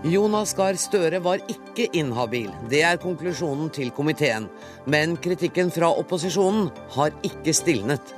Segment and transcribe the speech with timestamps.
[0.00, 2.48] Jonas Gahr Støre var ikke inhabil.
[2.72, 4.46] Det er konklusjonen til komiteen.
[4.88, 8.14] Men kritikken fra opposisjonen har ikke stilnet.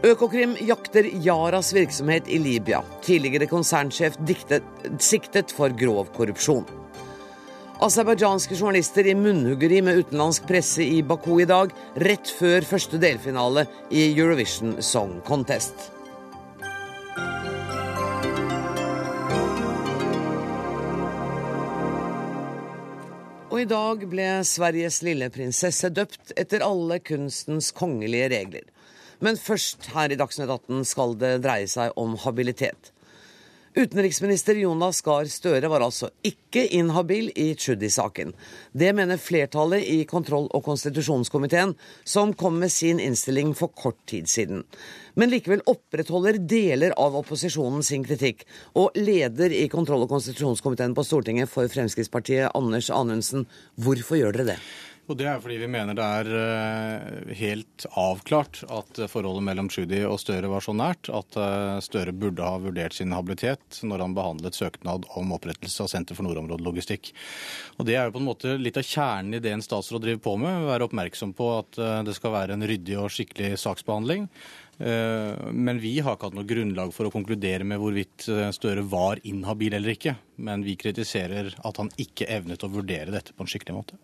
[0.00, 2.80] Økokrim jakter Yaras virksomhet i Libya.
[3.04, 4.64] Tidligere konsernsjef diktet,
[4.96, 6.64] siktet for grov korrupsjon.
[7.84, 13.68] Aserbajdsjanske journalister i munnhuggeri med utenlandsk presse i Baku i dag, rett før første delfinale
[13.92, 15.90] i Eurovision Song Contest.
[23.60, 28.62] I dag ble Sveriges lille prinsesse døpt etter alle kunstens kongelige regler.
[29.20, 32.88] Men først her i Dagsnytt 18 skal det dreie seg om habilitet.
[33.74, 38.32] Utenriksminister Jonas Gahr Støre var altså ikke inhabil i Tschudi-saken.
[38.74, 44.26] Det mener flertallet i kontroll- og konstitusjonskomiteen, som kom med sin innstilling for kort tid
[44.26, 44.64] siden.
[45.14, 48.42] Men likevel opprettholder deler av opposisjonen sin kritikk.
[48.74, 53.46] Og leder i kontroll- og konstitusjonskomiteen på Stortinget for Fremskrittspartiet, Anders Anundsen,
[53.78, 54.62] hvorfor gjør dere det?
[55.10, 60.04] Og Det er fordi vi mener det er eh, helt avklart at forholdet mellom Tschudi
[60.06, 64.14] og Støre var så nært at eh, Støre burde ha vurdert sin habilitet når han
[64.14, 67.10] behandlet søknad om opprettelse av Senter for nordområdelogistikk.
[67.80, 70.22] Og Det er jo på en måte litt av kjernen i det en statsråd driver
[70.28, 70.68] på med.
[70.70, 74.30] Være oppmerksom på at eh, det skal være en ryddig og skikkelig saksbehandling.
[74.80, 78.24] Men vi har ikke hatt noe grunnlag for å konkludere med hvorvidt
[78.56, 80.14] Støre var inhabil eller ikke.
[80.40, 83.98] Men vi kritiserer at han ikke evnet å vurdere dette på en skikkelig måte.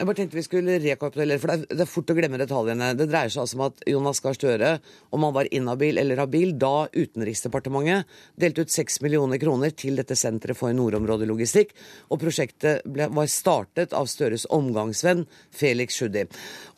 [0.00, 2.86] Jeg bare tenkte vi skulle rekapitulere, for det er, fort å glemme detaljene.
[2.96, 4.70] Det dreier seg altså om at Jonas Gahr Støre,
[5.12, 8.08] om han var inhabil eller habil, da Utenriksdepartementet
[8.40, 11.74] delte ut 6 millioner kroner til dette senteret for nordområdelogistikk,
[12.08, 16.24] og prosjektet ble, var startet av Støres omgangsvenn Felix Tschudi.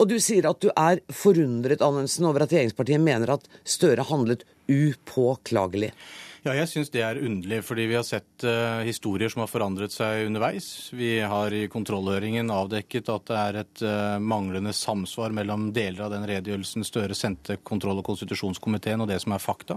[0.03, 4.43] Og du sier at du er forundret, Anundsen, over at regjeringspartiet mener at Støre handlet
[4.67, 5.95] upåklagelig.
[6.43, 9.93] Ja, jeg syns det er underlig, fordi vi har sett uh, historier som har forandret
[9.95, 10.89] seg underveis.
[10.91, 16.11] Vi har i kontrollhøringen avdekket at det er et uh, manglende samsvar mellom deler av
[16.11, 19.77] den redegjørelsen Støre sendte kontroll- og konstitusjonskomiteen og det som er fakta,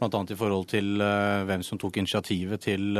[0.00, 0.22] bl.a.
[0.24, 2.96] i forhold til uh, hvem som tok initiativet til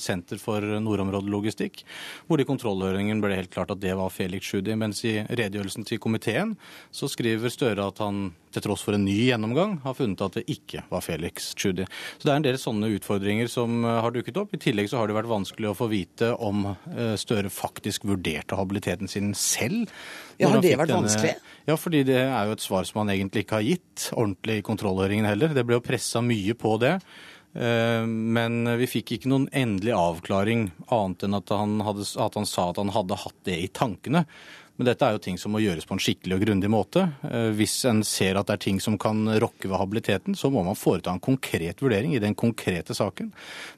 [0.00, 1.82] Senter for nordområdelogistikk,
[2.24, 5.84] hvor det i kontrollhøringen ble helt klart at det var Felix Tschudi, mens i redegjørelsen
[5.84, 6.56] til komiteen
[6.88, 10.44] så skriver Støre at han til tross for en ny gjennomgang har funnet at det
[10.52, 11.86] ikke var Felix Tschudi.
[12.18, 14.54] Så det er en del flere sånne utfordringer som eh, har dukket opp.
[14.54, 18.56] I tillegg så har det vært vanskelig å få vite om eh, Støre faktisk vurderte
[18.56, 19.90] habiliteten sin selv.
[20.38, 21.04] Ja, Har det vært denne...
[21.06, 21.34] vanskelig?
[21.66, 24.66] Ja, fordi det er jo et svar som han egentlig ikke har gitt ordentlig i
[24.66, 25.54] kontrollhøringen heller.
[25.54, 26.98] Det ble jo pressa mye på det.
[27.54, 32.50] Eh, men vi fikk ikke noen endelig avklaring, annet enn at han, hadde, at han
[32.50, 34.26] sa at han hadde hatt det i tankene.
[34.74, 37.04] Men dette er jo ting som må gjøres på en skikkelig og grundig måte.
[37.28, 40.64] Eh, hvis en ser at det er ting som kan rokke ved habiliteten, så må
[40.66, 43.30] man foreta en konkret vurdering i den konkrete saken.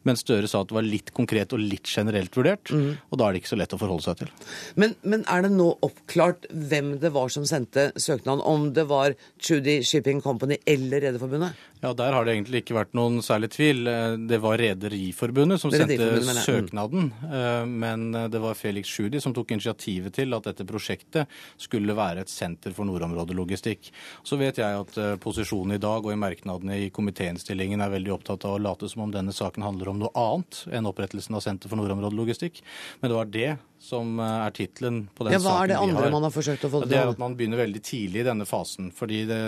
[0.08, 2.88] Men Støre sa at det var litt konkret og litt generelt vurdert, mm.
[3.10, 4.32] og da er det ikke så lett å forholde seg til.
[4.80, 8.44] Men, men, er det nå oppklart hvem det var som sendte søknaden?
[8.46, 11.60] Om det var Trudy Shipping Company eller Rederiforbundet?
[11.82, 13.86] Ja, Der har det egentlig ikke vært noen særlig tvil.
[13.90, 16.30] Eh, det var Rederiforbundet som sendte mm.
[16.40, 17.10] søknaden.
[17.20, 17.74] Mm.
[17.76, 22.32] Men det var Felix Sjudi som tok initiativet til at dette prosjektet skulle være et
[22.32, 23.90] senter for nordområdelogistikk.
[24.26, 28.16] Så vet jeg at eh, posisjonen i dag og i merknadene i komitéinnstillingen er veldig
[28.16, 31.44] opptatt av å late som om denne saken handler om noe annet enn opprettelsen av
[31.44, 32.62] Senter for nordområdelogistikk.
[33.00, 33.50] Men det var det
[33.86, 36.70] som eh, er tittelen på den ja, hva er det andre man har forsøkt å
[36.72, 36.90] få til?
[36.92, 38.90] Det er at man begynner veldig tidlig i denne fasen.
[38.94, 39.38] fordi det,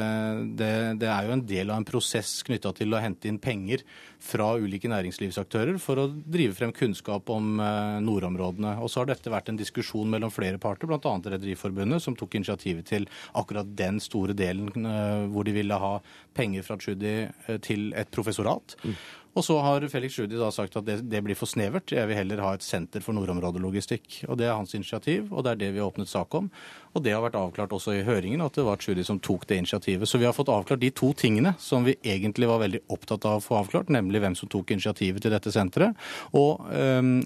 [0.61, 0.71] det,
[1.03, 3.85] det er jo en del av en prosess knytta til å hente inn penger
[4.23, 8.77] fra ulike næringslivsaktører for å drive frem kunnskap om eh, nordområdene.
[8.83, 11.15] Og så har dette vært en diskusjon mellom flere parter, bl.a.
[11.35, 15.97] Rederiforbundet, som tok initiativet til akkurat den store delen eh, hvor de ville ha
[16.39, 17.17] penger fra Tschudi
[17.65, 18.77] til et professorat.
[18.85, 18.99] Mm.
[19.39, 21.93] Og så har Felix Tschudi da sagt at det, det, blir for snevert.
[21.95, 24.25] Jeg vil heller ha et senter for nordområdelogistikk.
[24.27, 26.49] Og Det er hans initiativ, og det er det vi har åpnet sak om.
[26.97, 29.61] Og det har vært avklart også i høringen at det var Tschudi som tok det
[29.63, 30.11] initiativet.
[30.11, 33.39] Så vi har fått avklart de to tingene som vi egentlig var veldig opptatt av
[33.39, 35.95] å få avklart, nemlig hvem som tok initiativet til dette senteret,
[36.35, 37.23] og øh,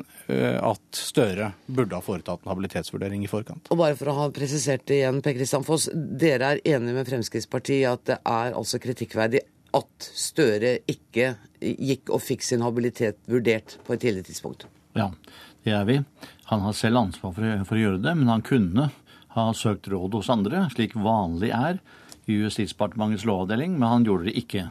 [0.60, 3.70] at Støre burde ha foretatt en habilitetsvurdering i forkant.
[3.72, 5.88] Og bare for å ha presisert det igjen, Per Kristian Foss.
[5.92, 9.42] Dere er enige med Fremskrittspartiet at det er altså kritikkverdig
[9.76, 14.66] at Støre ikke gikk og fikk sin habilitet vurdert på et tidlig tidspunkt.
[14.98, 15.10] Ja,
[15.64, 15.98] det er vi.
[16.50, 18.90] Han har selv ansvar for, for å gjøre det, men han kunne
[19.32, 21.80] ha søkt råd hos andre, slik vanlig er
[22.28, 24.66] i Justisdepartementets lovavdeling, men han gjorde det ikke.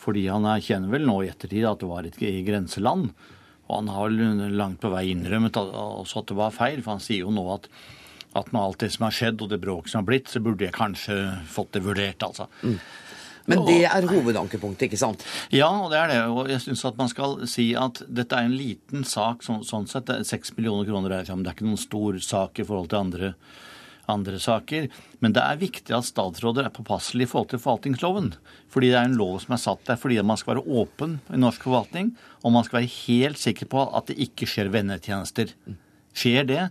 [0.00, 3.10] Fordi han erkjenner vel nå i ettertid at det var et grenseland.
[3.66, 4.14] Og han har
[4.54, 7.66] langt på vei innrømmet også at det var feil, for han sier jo nå at,
[8.38, 10.68] at med alt det som har skjedd og det bråket som har blitt, så burde
[10.68, 11.18] jeg kanskje
[11.50, 12.46] fått det vurdert, altså.
[12.62, 12.78] Mm.
[13.50, 15.22] Men det er hovedankepunktet, ikke sant?
[15.54, 16.18] Ja, og det er det.
[16.32, 19.86] Og jeg syns at man skal si at dette er en liten sak så, sånn
[19.90, 20.10] sett.
[20.26, 23.30] Seks millioner kroner er det er ikke noen stor sak i forhold til andre,
[24.10, 24.88] andre saker.
[25.22, 28.32] Men det er viktig at statsråder er påpasselige i forhold til forvaltningsloven.
[28.72, 31.40] Fordi det er en lov som er satt der fordi man skal være åpen i
[31.40, 35.54] norsk forvaltning, og man skal være helt sikker på at det ikke skjer vennetjenester.
[36.16, 36.62] Skjer det,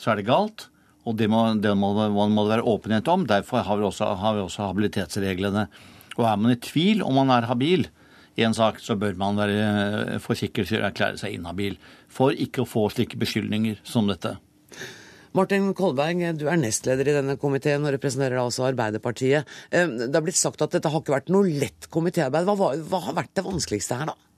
[0.00, 0.68] så er det galt.
[1.02, 3.24] Og det må det må, må det være åpenhet om.
[3.26, 5.66] Derfor har vi, også, har vi også habilitetsreglene.
[6.18, 7.86] Og er man i tvil om man er habil
[8.36, 11.76] i en sak, så bør man være for sikkerhets skyld erklære seg inhabil.
[12.12, 14.36] For ikke å få slike beskyldninger som dette.
[15.36, 19.48] Martin Kolberg, du er nestleder i denne komiteen og representerer altså Arbeiderpartiet.
[19.72, 22.48] Eh, det har blitt sagt at dette har ikke vært noe lett komitéarbeid.
[22.48, 24.31] Hva, hva har vært det vanskeligste her, da?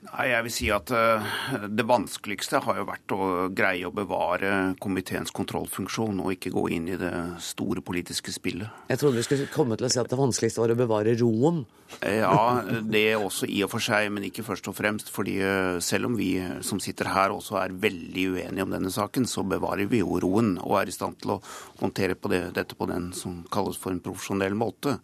[0.00, 1.32] Nei, jeg vil si at uh,
[1.68, 6.88] Det vanskeligste har jo vært å greie å bevare komiteens kontrollfunksjon og ikke gå inn
[6.88, 7.12] i det
[7.44, 8.70] store politiske spillet.
[8.88, 11.66] Jeg trodde du skulle komme til å si at det vanskeligste var å bevare roen.
[12.00, 15.10] Eh, ja, det er også i og for seg, men ikke først og fremst.
[15.12, 16.30] fordi uh, selv om vi
[16.64, 20.54] som sitter her også er veldig uenige om denne saken, så bevarer vi jo roen
[20.62, 21.40] og er i stand til å
[21.82, 24.96] håndtere på det, dette på den som kalles for en profesjonell måte.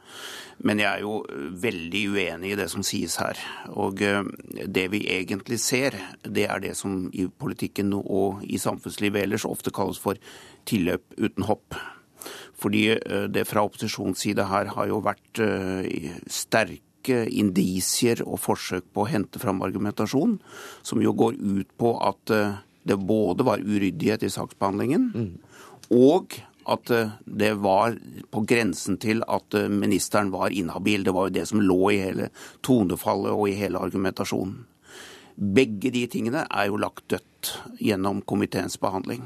[0.64, 1.20] Men jeg er jo
[1.66, 3.40] veldig uenig i det som sies her.
[3.76, 4.22] Og uh,
[4.86, 9.74] det vi egentlig ser, det er det som i politikken og i samfunnslivet ellers ofte
[9.74, 10.18] kalles for
[10.68, 11.74] tilløp uten hopp.
[12.56, 18.88] Fordi eh, det fra opposisjonens side her har jo vært eh, sterke indisier og forsøk
[18.94, 20.38] på å hente fram argumentasjon,
[20.86, 25.32] som jo går ut på at eh, det både var uryddighet i saksbehandlingen, mm.
[25.98, 26.90] og at
[27.26, 27.94] det var
[28.34, 31.04] på grensen til at ministeren var inhabil.
[31.06, 32.26] Det var jo det som lå i hele
[32.66, 34.64] tonefallet og i hele argumentasjonen.
[35.36, 37.52] Begge de tingene er jo lagt dødt
[37.82, 39.24] gjennom komiteens behandling.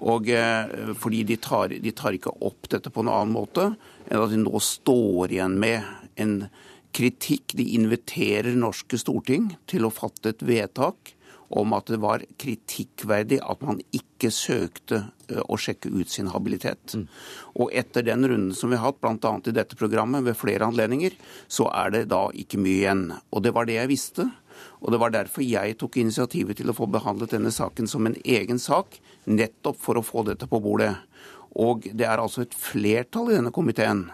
[0.00, 3.70] Og eh, fordi de tar, de tar, ikke opp dette på en annen måte
[4.08, 5.84] enn at de nå står igjen med
[6.20, 6.36] en
[6.96, 7.54] kritikk.
[7.56, 11.14] De inviterer norske storting til å fatte et vedtak
[11.50, 16.94] om at det var kritikkverdig at man ikke søkte eh, å sjekke ut sin habilitet.
[16.94, 17.08] Mm.
[17.58, 19.32] Og etter den runden som vi har hatt, bl.a.
[19.42, 21.16] i dette programmet ved flere anledninger,
[21.50, 23.04] så er det da ikke mye igjen.
[23.34, 24.28] Og det var det jeg visste.
[24.80, 28.16] Og Det var derfor jeg tok initiativet til å få behandlet denne saken som en
[28.24, 28.96] egen sak,
[29.26, 30.94] nettopp for å få dette på bordet.
[31.60, 34.08] Og det er altså et flertall i denne komiteen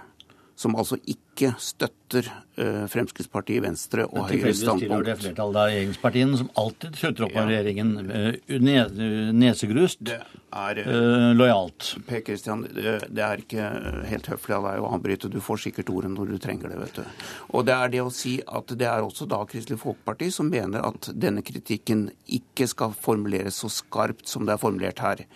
[0.56, 5.05] som altså ikke støtter uh, Fremskrittspartiet, Venstre og Høyre standpunkt.
[5.05, 7.58] Det er flertallet av regjeringspartiene som alltid slutter opp av ja.
[7.58, 11.91] regjeringen uh, nesegrust, det er, uh, lojalt.
[12.08, 13.69] Per Kristian, det, det, er ikke
[14.08, 15.31] helt høflig av deg å avbryte.
[15.32, 16.79] Du får sikkert ordet når du trenger det.
[16.87, 17.26] vet du.
[17.52, 20.87] Og det er det å si at det er også da Kristelig Folkeparti som mener
[20.88, 25.26] at denne kritikken ikke skal formuleres så skarpt som det er formulert her.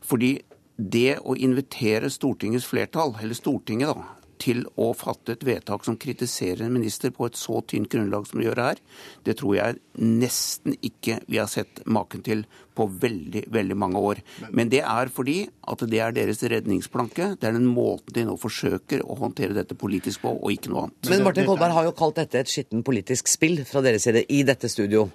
[0.00, 0.38] Fordi
[0.80, 4.06] det å invitere Stortingets flertall, eller Stortinget da,
[4.40, 8.40] til å fatte et vedtak som kritiserer en minister på et så tynt grunnlag som
[8.40, 8.80] vi gjør her,
[9.26, 12.44] det tror jeg nesten ikke vi har sett maken til
[12.76, 14.20] på veldig, veldig mange år.
[14.56, 17.34] Men det er fordi at det er deres redningsplanke.
[17.40, 20.86] Det er den måten de nå forsøker å håndtere dette politisk på, og ikke noe
[20.86, 21.10] annet.
[21.12, 24.44] Men Martin Kolberg har jo kalt dette et skitten politisk spill fra deres side i
[24.48, 25.08] dette studio.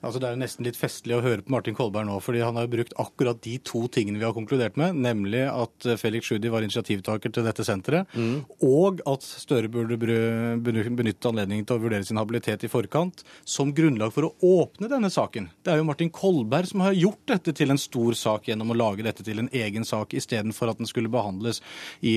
[0.00, 2.64] Altså Det er nesten litt festlig å høre på Martin Kolberg nå, fordi han har
[2.64, 6.48] jo brukt akkurat de to tingene vi har konkludert med, nemlig at eh, Felix Tschudi
[6.52, 8.62] var initiativtaker til dette senteret, mm.
[8.64, 14.14] og at Støre burde benytte anledningen til å vurdere sin habilitet i forkant, som grunnlag
[14.14, 15.50] for å åpne denne saken.
[15.64, 18.78] Det er jo Martin Kolberg som har gjort dette til en stor sak gjennom å
[18.78, 21.60] lage dette til en egen sak, istedenfor at den skulle behandles
[22.00, 22.16] i,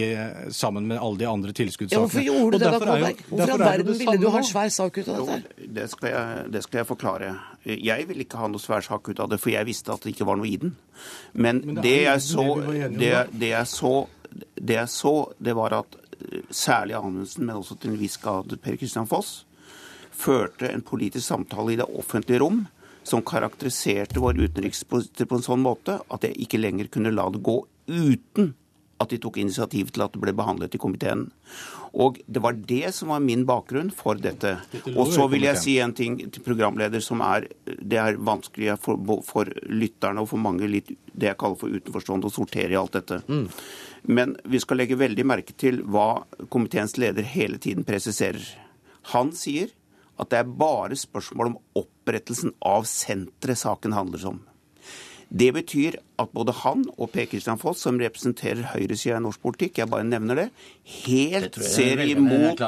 [0.56, 2.00] sammen med alle de andre tilskuddssakene.
[2.00, 3.25] Ja, hvorfor gjorde du det da, Kolberg?
[3.28, 5.58] Hvorfor i all verden ville du ha en svær sak ut av dette?
[5.60, 7.34] Jo, det skal jeg, det skal jeg forklare.
[7.82, 10.13] Jeg ville ikke ha noe svær sak ut av det, for jeg visste at det
[10.13, 10.75] ikke var noe i den.
[11.34, 13.94] Men, Men det, det, jeg så, det, det, jeg så,
[14.56, 18.56] det jeg så, det var at eh, særlig Anundsen, men også til en viss grad
[18.63, 19.44] Per Kristian Foss,
[20.13, 22.65] førte en politisk samtale i det offentlige rom
[23.03, 27.42] som karakteriserte vår utenrikspolitikk på en sånn måte at jeg ikke lenger kunne la det
[27.44, 27.58] gå
[27.89, 28.53] uten
[29.03, 31.27] at de tok initiativ til at det ble behandlet i komiteen.
[31.93, 34.55] Og Det var det som var min bakgrunn for dette.
[34.95, 38.98] Og så vil jeg si en ting til programleder som er det er vanskelig for,
[39.27, 42.98] for lytterne og for mange litt det jeg kaller for utenforstående å sortere i alt
[42.98, 43.22] dette.
[43.27, 43.45] Mm.
[44.10, 48.41] Men vi skal legge veldig merke til hva komiteens leder hele tiden presiserer.
[49.13, 49.69] Han sier
[50.17, 54.41] at det er bare spørsmål om opprettelsen av senteret saken handler om.
[55.34, 59.80] Det betyr at både han og Per Kristian Foss, som representerer høyresida i norsk politikk,
[59.82, 60.48] jeg bare nevner det,
[61.08, 62.62] helt det ser imot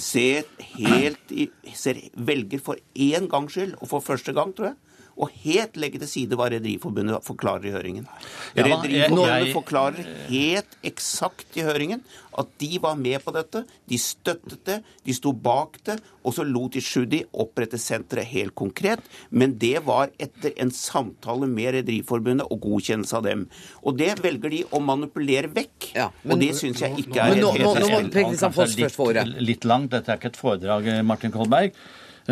[0.00, 4.78] ser helt i, ser, Velger for én gangs skyld, og for første gang, tror jeg,
[5.16, 8.06] og helt legge til side hva Rederiforbundet forklarer i høringen.
[8.54, 12.02] Ja, Rederiforbundet jeg- forklarer helt eksakt i høringen
[12.36, 16.44] at de var med på dette, de støttet det, de sto bak det, og så
[16.44, 19.00] lot de Sjudi opprette senteret helt konkret.
[19.30, 23.48] Men det var etter en samtale med Rederiforbundet og godkjennelse av dem.
[23.82, 25.94] Og det velger de å manipulere vekk.
[25.94, 28.00] Ja, men- og det syns jeg ikke er Men nå- nå, nå- nå nå, nå,
[28.12, 29.26] nå, nå, få ordet.
[29.26, 29.90] litt, litt langt.
[29.90, 31.72] Dette er ikke et foredrag, eh, Martin Kolberg.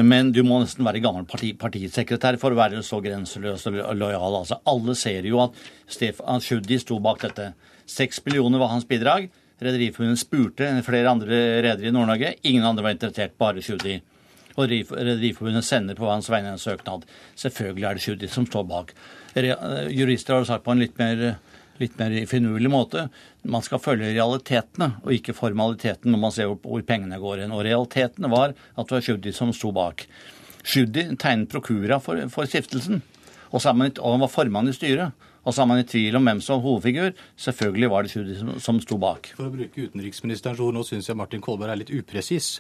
[0.03, 4.41] Men du må nesten være gammel parti, partisekretær for å være så grenseløs og lojal.
[4.41, 7.53] Altså, alle ser jo at Stefan Tschudi sto bak dette.
[7.87, 9.29] Seks millioner var hans bidrag.
[9.63, 12.35] Rederiforbundet spurte flere andre redere i Nord-Norge.
[12.43, 14.01] Ingen andre var interessert, bare Tschudi.
[14.55, 17.07] Og Rederiforbundet sender på hans vegne en søknad.
[17.39, 18.91] Selvfølgelig er det Tschudi som står bak.
[19.39, 19.55] Eh,
[19.95, 21.37] Jurister har sagt på en litt mer
[21.81, 23.09] litt mer finurlig måte.
[23.43, 27.55] Man skal følge realitetene, og ikke formaliteten når man ser hvor, pengene går hen.
[27.55, 30.07] Og realitetene var at det var Tschudi som sto bak.
[30.65, 33.03] Tschudi tegnet prokura for, for stiftelsen,
[33.51, 35.13] og, man, og han var formann i styret.
[35.45, 37.13] Og så er man i tvil om hvem som var hovedfigur.
[37.47, 39.31] Selvfølgelig var det Tschudi som, som sto bak.
[39.37, 42.59] For å bruke utenriksministerens ord, nå syns jeg Martin Kolberg er litt upresis.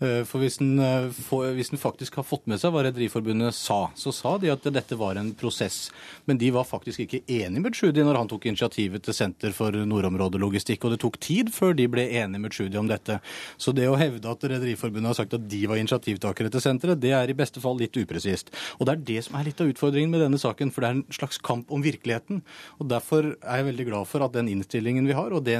[0.00, 4.36] Eh, For eh, hvis den faktisk har fått med seg hva Rederiforbundet sa, så sa
[4.42, 5.88] de at dette var en prosess.
[6.26, 9.76] Men de var faktisk ikke enig med Tschudi når han tok initiativet til Senter for
[9.86, 10.84] nordområdelogistikk.
[10.84, 13.20] Og det tok tid før de ble enige med Tschudi om dette.
[13.60, 17.14] Så det å hevde at Rederiforbundet har sagt at de var initiativtakere til senteret, det
[17.14, 18.50] er i beste fall litt upresist.
[18.78, 20.98] Og det er det som er litt av utfordringen med denne saken, for det er
[20.98, 22.23] en slags kamp om virkeligheten.
[22.78, 25.56] Og derfor er jeg veldig glad for at den innstillingen vi har, og det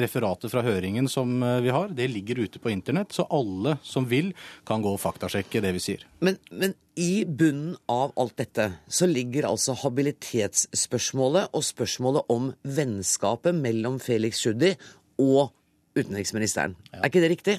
[0.00, 4.08] referatet fra høringen som eh, vi har, det ligger ute på internett, så alle som
[4.08, 4.32] vil,
[4.68, 6.06] kan gå og faktasjekke det vi sier.
[6.24, 13.56] Men, men i bunnen av alt dette så ligger altså habilitetsspørsmålet og spørsmålet om vennskapet
[13.56, 14.74] mellom Felix Tschudi
[15.22, 15.52] og
[15.96, 16.76] utenriksministeren.
[16.94, 17.56] Er ikke det riktig?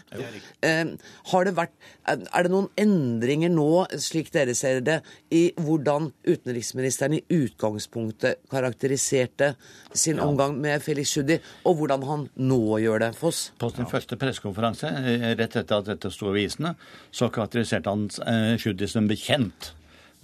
[0.65, 0.93] Eh,
[1.31, 1.73] har det vært,
[2.07, 4.99] er er det noen endringer nå, slik dere ser det,
[5.33, 9.53] i hvordan utenriksministeren i utgangspunktet karakteriserte
[9.93, 13.11] sin omgang med Felix Tschudi, og hvordan han nå gjør det?
[13.17, 13.47] Foss?
[13.59, 16.75] På sin første pressekonferanse eh, rett etter at dette sto i avisene,
[17.11, 19.73] så karakteriserte han eh, Tschudi som bekjent.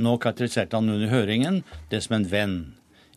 [0.01, 2.57] Nå karakteriserte han under høringen det som en venn.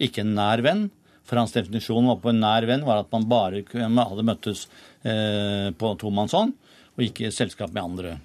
[0.03, 0.89] Ikke en nær venn,
[1.27, 4.67] for hans definisjon var på en nær venn var at man bare hadde møttes
[5.03, 6.55] eh, på tomannshånd,
[6.97, 8.17] og ikke selskap med andre.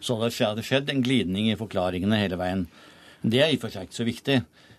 [0.00, 2.66] Så det hadde skjedd en glidning i forklaringene hele veien.
[3.22, 4.38] Det er i og for seg ikke så viktig.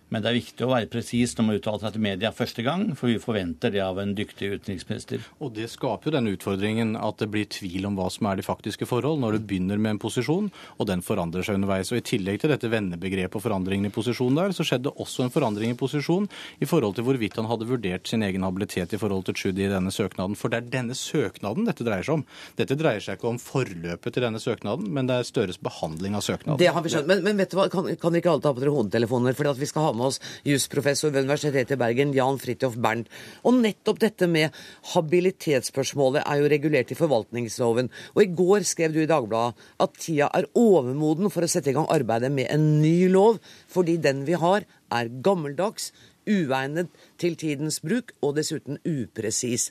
[0.10, 2.86] Men det er viktig å være presis når man uttaler seg til media første gang,
[2.98, 5.26] for vi forventer det av en dyktig utenriksminister.
[5.44, 8.46] Og det skaper jo den utfordringen at det blir tvil om hva som er de
[8.46, 11.92] faktiske forhold, når du begynner med en posisjon, og den forandrer seg underveis.
[11.94, 15.34] Og I tillegg til dette vennebegrepet og forandringen i posisjon der, så skjedde også en
[15.34, 16.26] forandring i posisjon
[16.60, 19.72] i forhold til hvorvidt han hadde vurdert sin egen habilitet i forhold til Tschudi i
[19.72, 20.38] denne søknaden.
[20.40, 22.26] For det er denne søknaden dette dreier seg om.
[22.58, 26.26] Dette dreier seg ikke om forløpet til denne søknaden, men det er Støres behandling av
[26.26, 26.58] søknaden.
[26.58, 27.10] Det har vi skjønt.
[27.10, 29.38] Men, men vet du hva, kan, kan dere ikke alle ta på dere hodetelefoner?
[29.38, 33.12] For vi skal ha med oss jusprofessor ved Universitetet i Bergen, Jan Fridtjof Bernt.
[33.44, 34.56] Og nettopp dette med
[34.96, 37.92] habilitetsspørsmålet er jo regulert i forvaltningsloven.
[38.16, 41.78] Og i går skrev du i Dagbladet at tida er overmoden for å sette i
[41.78, 45.92] gang arbeidet med en ny lov, fordi den vi har, er gammeldags,
[46.30, 46.90] uegnet
[47.22, 49.70] til tidens bruk og dessuten upresis.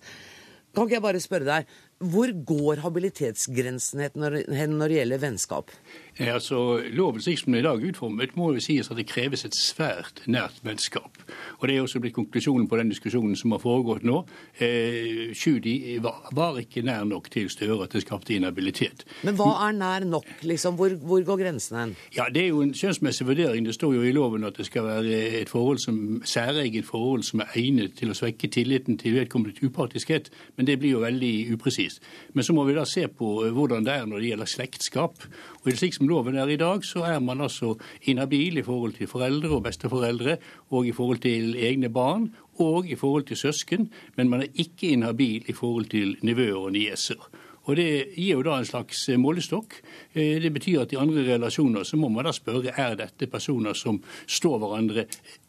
[0.74, 5.72] Kan ikke jeg bare spørre deg, hvor går habilitetsgrensen hen når det gjelder vennskap?
[6.18, 9.06] Eh, Altså, Loven slik som den er i dag utformet, må jo sies at det
[9.10, 11.18] kreves et svært nært vennskap.
[11.60, 14.24] Og Det er også blitt konklusjonen på den diskusjonen som har foregått nå.
[14.60, 19.04] Eh, Sjudi var, var ikke nær nok til Støre at det skapte inhabilitet.
[19.24, 20.26] Men hva er nær nok?
[20.42, 20.76] Liksom?
[20.78, 21.96] Hvor, hvor går grensen hen?
[22.16, 23.66] Ja, Det er jo en skjønnsmessig vurdering.
[23.66, 27.40] Det står jo i loven at det skal være et forhold som, særegent forhold som
[27.40, 30.30] er egnet til å svekke tilliten til vedkommendes upartiskhet.
[30.56, 32.02] Men det blir jo veldig upresist.
[32.34, 35.28] Men så må vi da se på eh, hvordan det er når det gjelder slektskap.
[35.68, 37.74] Og slik som loven er i dag, så er man altså
[38.08, 40.38] inhabil i forhold til foreldre og besteforeldre,
[40.72, 44.94] og i forhold til egne barn, og i forhold til søsken, men man er ikke
[44.94, 47.20] inhabil i forhold til nevøer og nieser.
[47.68, 49.74] Og Det gir jo da en slags målestokk.
[50.14, 53.74] Eh, Det betyr at i andre relasjoner så må man da spørre er dette personer
[53.74, 55.04] som står hverandre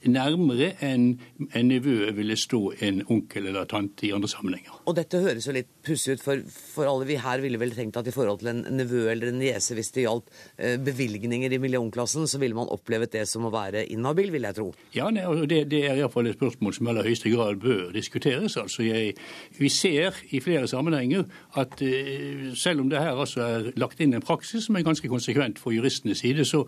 [0.08, 1.10] nærmere enn
[1.56, 4.78] en nevø ville stå en onkel eller tante i andre sammenhenger.
[4.88, 8.00] Og dette høres jo litt pussig ut, for, for alle vi her ville vel tenkt
[8.00, 11.62] at i forhold til en nevø eller en niese, hvis det gjaldt eh, bevilgninger i
[11.62, 14.70] millionklassen, så ville man opplevet det som å være inhabil, vil jeg tro.
[14.96, 18.58] Ja, det, det er iallfall et spørsmål som i aller høyeste grad bør diskuteres.
[18.60, 19.18] Altså, jeg,
[19.60, 21.28] vi ser i flere sammenhenger
[21.60, 25.12] at eh, selv om det her altså er lagt inn en praksis som er ganske
[25.12, 26.66] konsekvent for juristenes side, så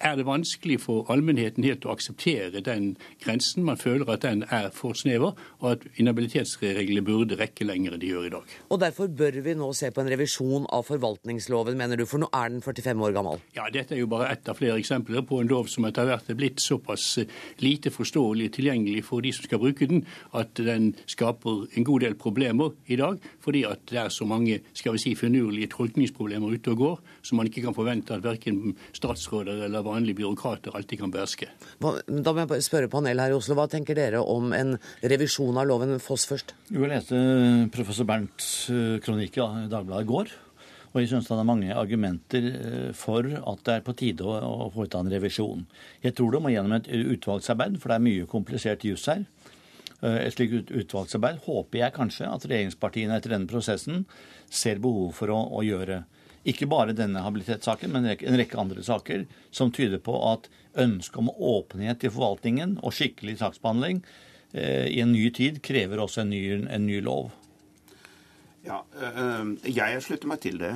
[0.00, 3.64] er det vanskelig for allmennheten helt å akseptere den grensen.
[3.66, 8.12] Man føler at den er for snever, og at inhabilitetsreglene burde rekke lenger enn de
[8.12, 8.54] gjør i dag.
[8.68, 12.30] Og derfor bør vi nå se på en revisjon av forvaltningsloven, mener du, for nå
[12.34, 13.42] er den 45 år gammel?
[13.56, 16.30] Ja, Dette er jo bare ett av flere eksempler på en lov som etter hvert
[16.30, 17.30] er blitt såpass eh,
[17.64, 20.04] lite forståelig og tilgjengelig for de som skal bruke den,
[20.36, 24.60] at den skaper en god del problemer i dag, fordi at det er så mange
[24.76, 28.76] skal vi si, finurlige tolkningsproblemer ute og går, som man ikke kan forvente at verken
[28.96, 31.50] statsråder eller vanlige byråkrater alltid kan beherske.
[31.80, 35.56] Da må jeg bare spørre panel her i Oslo, Hva tenker dere om en revisjon
[35.58, 35.96] av loven?
[36.02, 36.54] Foss først.
[36.70, 37.22] Jo, jeg leste
[37.74, 40.36] professor Bernts eh, kronikk i Dagbladet i går.
[40.88, 44.70] Og jeg syns det er mange argumenter eh, for at det er på tide å
[44.74, 45.66] foreta en revisjon.
[46.04, 49.26] Jeg tror det må gjennom et utvalgsarbeid, for det er mye komplisert juss her.
[50.00, 54.06] Eh, et slikt utvalgsarbeid håper jeg kanskje at regjeringspartiene etter denne prosessen
[54.48, 56.04] ser behov for å, å gjøre.
[56.46, 60.46] Ikke bare denne habilitetssaken, men en rekke andre saker som tyder på at
[60.78, 64.02] ønsket om åpenhet i forvaltningen og skikkelig saksbehandling
[64.52, 67.32] eh, i en ny tid krever også en ny, en ny lov.
[68.68, 68.82] Ja,
[69.64, 70.74] Jeg slutter meg til det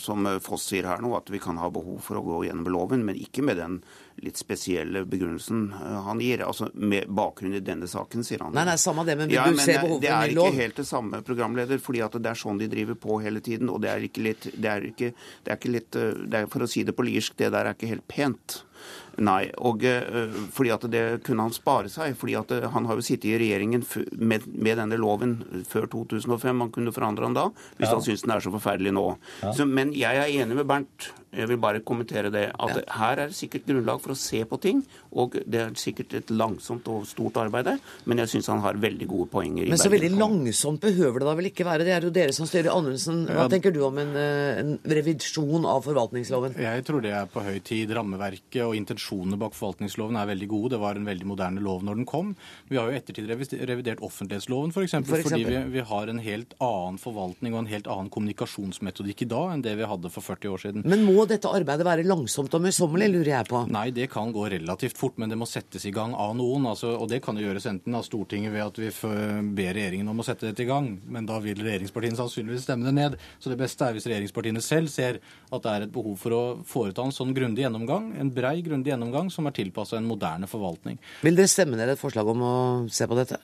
[0.00, 3.04] som Foss sier her nå, at vi kan ha behov for å gå gjennom loven,
[3.04, 3.82] men ikke med den
[4.22, 6.44] litt spesielle begrunnelsen han gir.
[6.46, 8.54] Altså med bakgrunn i denne saken, sier han.
[8.56, 10.02] Nei, nei, samme det, men vil ja, du se behov for en lov?
[10.04, 13.18] Det er ikke helt det samme, programleder, fordi at det er sånn de driver på
[13.24, 13.72] hele tiden.
[13.72, 15.10] Og det er ikke litt Det er ikke,
[15.44, 17.76] det er ikke litt det er, For å si det på liersk, det der er
[17.76, 18.62] ikke helt pent.
[19.22, 22.16] Nei, og uh, fordi at det kunne han spare seg.
[22.18, 23.84] fordi at uh, Han har jo sittet i regjeringen
[24.18, 25.36] med, med, denne loven
[25.68, 26.64] før 2005.
[26.66, 27.94] Han kunne forandre den da, hvis ja.
[27.94, 29.06] han syns den er så forferdelig nå.
[29.42, 29.52] Ja.
[29.54, 32.46] Så, men jeg er enig med Bernt jeg vil bare kommentere det.
[32.54, 32.84] At ja.
[32.98, 34.82] her er det sikkert grunnlag for å se på ting.
[35.14, 38.78] Og det er sikkert et langsomt og stort arbeid der, men jeg syns han har
[38.82, 39.68] veldig gode poenger.
[39.70, 41.86] Men så veldig langsomt behøver det da vel ikke være?
[41.86, 43.24] Det er jo dere som styrer Anundsen.
[43.28, 43.50] Hva ja.
[43.52, 46.58] tenker du om en, eh, en, revisjon av forvaltningsloven?
[46.60, 47.94] Jeg tror det er på høy tid.
[47.94, 50.74] Rammeverket og intensjonene bak forvaltningsloven er veldig gode.
[50.74, 52.34] Det var en veldig moderne lov når den kom.
[52.70, 54.98] Vi har jo ettertid revidert offentlighetsloven f.eks.
[55.04, 59.24] For for fordi vi, vi, har en helt annen forvaltning og en helt annen kommunikasjonsmetodikk
[59.24, 60.86] i dag enn det vi hadde for 40 år siden.
[60.88, 63.62] Men må dette arbeidet være langsomt og møysommelig, lurer jeg på?
[63.72, 66.68] Nei, det kan gå relativt fort, men det må settes i gang av noen.
[66.70, 68.90] Altså, og det kan jo gjøres enten av Stortinget ved at vi
[69.56, 72.94] ber regjeringen om å sette dette i gang, men da vil regjeringspartiene sannsynligvis stemme det
[72.96, 73.18] ned.
[73.38, 76.42] Så det beste er hvis regjeringspartiene selv ser at det er et behov for å
[76.68, 81.00] foreta en sånn grundig gjennomgang, en brei, grundig gjennomgang som er tilpassa en moderne forvaltning.
[81.24, 82.56] Vil dere stemme ned et forslag om å
[82.92, 83.40] se på dette?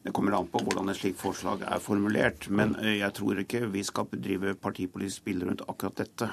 [0.00, 2.46] Det kommer an på hvordan et slikt forslag er formulert.
[2.48, 6.28] Men eh, jeg tror ikke vi skal drive partipolitisk spill rundt akkurat dette,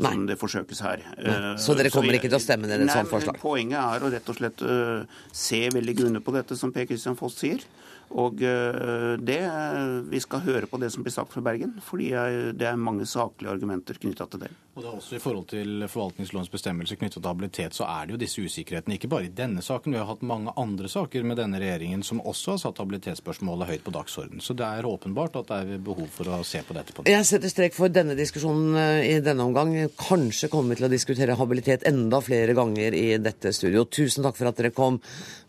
[0.00, 0.26] som nei.
[0.32, 1.04] det forsøkes her.
[1.20, 1.36] Nei.
[1.36, 3.38] Eh, så dere kommer så jeg, ikke til å stemme ned et sånt forslag?
[3.42, 7.18] Poenget er å rett og slett uh, se veldig grundig på dette, som Per Christian
[7.18, 7.62] Foss sier.
[8.10, 9.38] Og uh, det,
[10.10, 12.10] Vi skal høre på det som blir sagt fra Bergen, fordi
[12.58, 14.50] det er mange saklige argumenter knytta til det.
[14.72, 18.14] Og det er også I forhold til forvaltningslovens bestemmelser knyttet til habilitet, så er det
[18.14, 18.96] jo disse usikkerhetene.
[18.96, 22.22] Ikke bare i denne saken, vi har hatt mange andre saker med denne regjeringen som
[22.24, 24.40] også har satt habilitetsspørsmålet høyt på dagsordenen.
[24.40, 26.96] Så det er åpenbart at det er behov for å se på dette.
[26.96, 27.12] på det.
[27.12, 29.76] Jeg setter strek for denne diskusjonen eh, i denne omgang.
[30.00, 33.84] Kanskje kommer vi til å diskutere habilitet enda flere ganger i dette studio.
[33.84, 35.02] Tusen takk for at dere kom.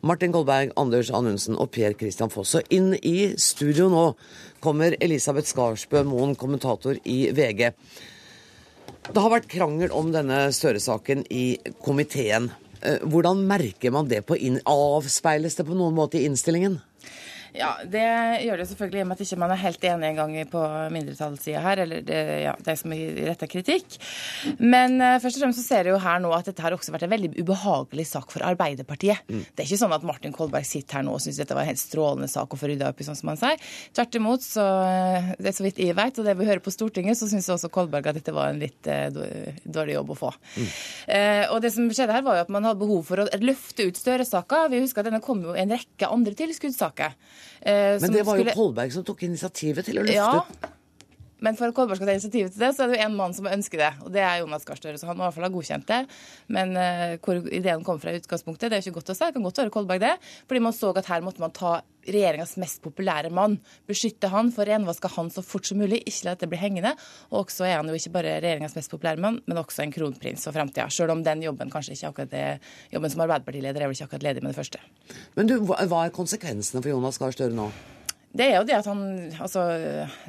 [0.03, 2.57] Martin Kolberg, Anders Anundsen og Per Christian Foss.
[2.57, 4.09] Så inn i studio nå
[4.63, 7.71] kommer Elisabeth Skarsbø Moen, kommentator i VG.
[9.11, 12.47] Det har vært krangel om denne Støre-saken i komiteen.
[12.79, 14.61] Eh, hvordan merker man det på inn...
[14.63, 16.79] Avspeiles det på noen måte i innstillingen?
[17.53, 18.03] Ja, Det
[18.47, 20.61] gjør det selvfølgelig i og med at ikke man er helt enig en gang på
[20.93, 23.97] mindretallssida her, eller det, ja, de som retter kritikk.
[24.57, 26.93] Men uh, først og fremst så ser jeg jo her nå at dette har også
[26.95, 29.21] vært en veldig ubehagelig sak for Arbeiderpartiet.
[29.29, 29.43] Mm.
[29.45, 31.71] Det er ikke sånn at Martin Kolberg sitter her nå og syns dette var en
[31.71, 33.69] helt strålende sak å få rydda opp i, sånn som han sier.
[33.93, 36.73] Tvert imot, så uh, det er så vidt jeg vet, og det vi hører på
[36.73, 39.13] Stortinget, så syns også Kolberg at dette var en litt uh,
[39.63, 40.33] dårlig jobb å få.
[40.57, 40.69] Mm.
[41.53, 43.99] og det som skjedde her, var jo at man hadde behov for å løfte ut
[43.99, 44.65] Støre-saka.
[44.71, 47.13] Vi husker at denne kom jo i en rekke andre tilskuddssaker.
[47.61, 48.55] Eh, Men det var jo skulle...
[48.57, 50.71] Kolberg som tok initiativet til å løfte ja.
[51.43, 53.35] Men for at Kolberg skal ta initiativet til det, så er det jo en mann
[53.35, 53.91] som ønsker det.
[54.05, 54.99] Og det er Jonas Gahr Støre.
[54.99, 56.01] Så han må i hvert fall ha godkjent det.
[56.55, 59.27] Men uh, hvor ideen kom fra i utgangspunktet, det er jo ikke godt å si.
[59.27, 60.13] Det kan godt være Kolberg det.
[60.47, 63.57] Fordi man så at her måtte man ta regjeringas mest populære mann.
[63.87, 66.01] Beskytte han, for renvaske han så fort som mulig.
[66.07, 66.93] Ikke la dette bli hengende.
[67.31, 70.47] Og også er han jo ikke bare regjeringas mest populære mann, men også en kronprins
[70.47, 70.89] for framtida.
[70.91, 74.29] Sjøl om den jobben kanskje ikke akkurat er jobben som Arbeiderpartileder er vel ikke akkurat
[74.29, 74.83] ledig med det første.
[75.35, 77.71] Men du, hva er konsekvensene for Jonas Gahr Støre nå?
[78.33, 79.01] Det er jo det at han,
[79.45, 79.61] altså,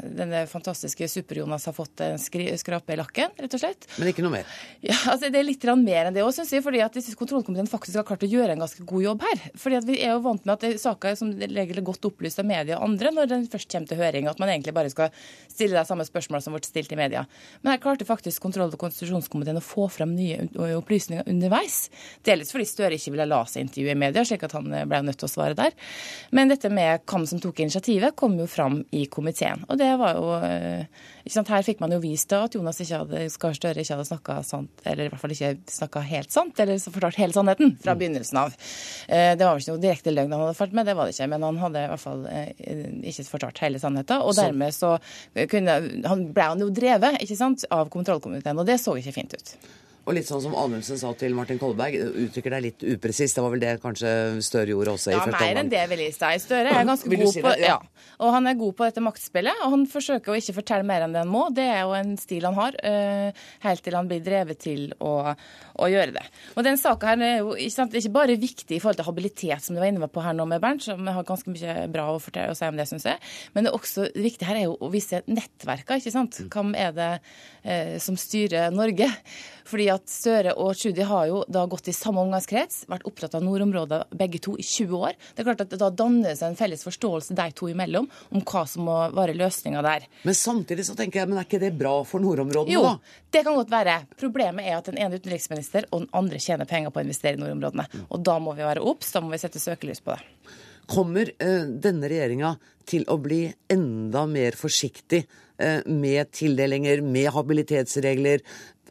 [0.05, 3.87] denne fantastiske Super-Jonas har fått en skrape i lakken, rett og slett.
[3.97, 4.51] Men ikke noe mer?
[4.85, 6.61] Ja, altså Det er litt mer enn det òg, syns jeg.
[6.65, 9.47] fordi at kontrollkomiteen faktisk har klart å gjøre en ganske god jobb her.
[9.57, 12.43] Fordi at Vi er jo vant med at saker er som regel er godt opplyst
[12.43, 15.09] av media og andre når den først kommer til høring, at man egentlig bare skal
[15.49, 17.25] stille deg samme spørsmål som ble stilt i media.
[17.63, 20.45] Men her klarte faktisk kontroll- og konstitusjonskomiteen å få frem nye
[20.77, 21.89] opplysninger underveis.
[22.27, 25.23] Dels fordi Støre ikke ville la seg intervjue i media, slik at han ble nødt
[25.23, 25.73] til å svare der.
[26.35, 29.65] Men dette med hvem som tok initiativ perspektivet kom jo fram i komiteen.
[29.69, 30.87] Og det var jo eh,
[31.25, 34.71] ikke sant, Her fikk man jo vist at Jonas Gahr Støre ikke hadde snakka sant,
[34.85, 37.99] eller i hvert fall ikke snakka helt sant, eller fortalt hele sannheten fra mm.
[38.01, 38.57] begynnelsen av.
[39.09, 41.15] Eh, det var vel ikke noe direkte løgn han hadde falt med, det var det
[41.15, 41.31] ikke.
[41.31, 42.51] Men han hadde i hvert fall eh,
[43.13, 44.25] ikke fortalt hele sannheten.
[44.25, 44.97] Og dermed så
[45.51, 45.79] kunne
[46.09, 49.57] han ble han jo drevet ikke sant, av kontrollkomiteen, og det så ikke fint ut.
[50.05, 53.39] Og litt sånn som Anundsen sa til Martin Kolberg, uttrykker deg litt upresist.
[53.39, 54.11] Det var vel det kanskje
[54.45, 55.49] Støre gjorde også ja, i første omgang?
[55.49, 56.33] Ja, mer enn det, vil jeg si.
[56.45, 57.75] Støre er ganske god si på ja.
[57.75, 58.09] ja.
[58.23, 61.15] Og han er god på dette maktspillet, og han forsøker å ikke fortelle mer enn
[61.17, 61.47] det han må.
[61.55, 65.15] Det er jo en stil han har, uh, helt til han blir drevet til å,
[65.33, 66.25] å gjøre det.
[66.55, 69.65] Og den saka her er jo ikke, sant, ikke, bare viktig i forhold til habilitet,
[69.65, 72.21] som du var inne på her nå med Bernt, som har ganske mye bra å,
[72.23, 73.19] fortelle, å si om det, syns jeg.
[73.57, 76.45] Men det er også viktig her er jo å vise nettverka, ikke sant.
[76.53, 79.11] Hvem er det uh, som styrer Norge?
[79.65, 83.45] Fordi at Støre og Tschudi har jo da gått i samme omgangskrets, vært opptatt av
[83.47, 85.19] nordområder begge to i 20 år.
[85.35, 88.65] Det er klart at Da danner seg en felles forståelse de to imellom om hva
[88.69, 90.07] som må være løsninga der.
[90.25, 92.95] Men samtidig så tenker jeg, men er ikke det bra for nordområdene, jo, da?
[92.97, 93.97] Jo, det kan godt være.
[94.21, 97.43] Problemet er at den ene utenriksminister og den andre tjener penger på å investere i
[97.43, 98.05] nordområdene.
[98.09, 100.55] Og da må vi være obs, da må vi sette søkelys på det.
[100.91, 102.55] Kommer uh, denne regjeringa
[102.89, 105.23] til å bli enda mer forsiktig
[105.87, 108.43] med tildelinger, med habilitetsregler,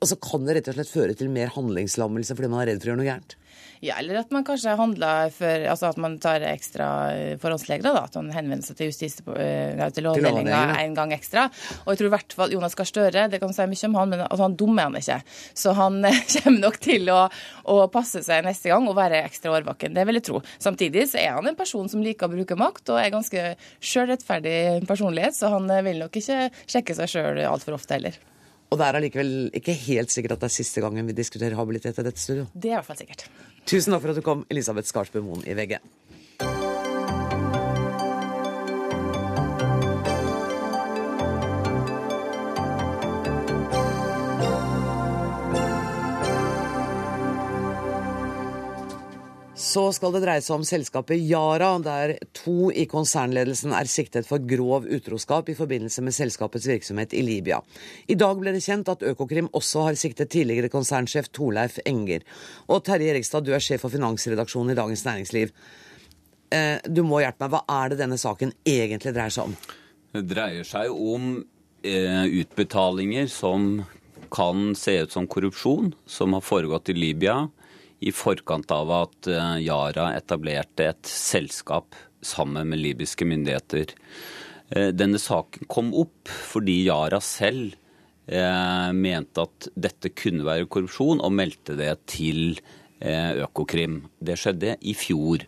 [0.03, 2.81] og så kan det rett og slett føre til mer handlingslammelse fordi man er redd
[2.83, 3.35] for å gjøre noe gærent.
[3.83, 6.85] Ja, eller at man kanskje handler for Altså at man tar ekstra
[7.41, 8.05] forhåndsregler, da.
[8.07, 11.49] At man henvender seg til justis eh, til lovavdelinga en gang ekstra.
[11.83, 14.13] Og jeg tror i hvert fall Jonas Gahr Støre, det kan si mye om han,
[14.13, 15.19] men altså, han dummer han ikke.
[15.59, 15.99] Så han
[16.37, 17.19] kommer nok til å,
[17.67, 19.97] å, passe seg neste gang og være ekstra årvåken.
[19.97, 20.43] Det vil jeg tro.
[20.63, 23.47] Samtidig så er han en person som liker å bruke makt, og er ganske
[23.83, 28.21] sjølrettferdig personlighet, så han vil nok ikke sjekke seg sjøl altfor ofte heller.
[28.73, 31.99] Og det er allikevel ikke helt sikkert at det er siste gangen vi diskuterer habilitet
[31.99, 32.47] i dette studio.
[32.53, 33.27] Det er i hvert fall sikkert.
[33.63, 35.77] Tusen takk for at du kom, Elisabeth Skarsbø Moen i VG.
[49.63, 54.43] Så skal det dreie seg om selskapet Yara, der to i konsernledelsen er siktet for
[54.43, 57.61] grov utroskap i forbindelse med selskapets virksomhet i Libya.
[58.11, 62.27] I dag ble det kjent at Økokrim også har siktet tidligere konsernsjef Torleif Enger.
[62.67, 65.55] Og Terje Erikstad, du er sjef for finansredaksjonen i Dagens Næringsliv.
[66.51, 67.55] Eh, du må hjelpe meg.
[67.55, 69.57] Hva er det denne saken egentlig dreier seg om?
[70.11, 71.37] Det dreier seg om
[71.87, 73.85] eh, utbetalinger som
[74.33, 77.45] kan se ut som korrupsjon, som har foregått i Libya
[78.03, 83.93] i forkant av at eh, Yara etablerte et selskap sammen med libyske myndigheter.
[84.69, 87.75] Eh, denne saken kom opp fordi Yara selv
[88.27, 92.57] eh, mente at dette kunne være korrupsjon, og meldte det til
[93.03, 93.97] Økokrim.
[94.23, 95.41] Det skjedde i fjor.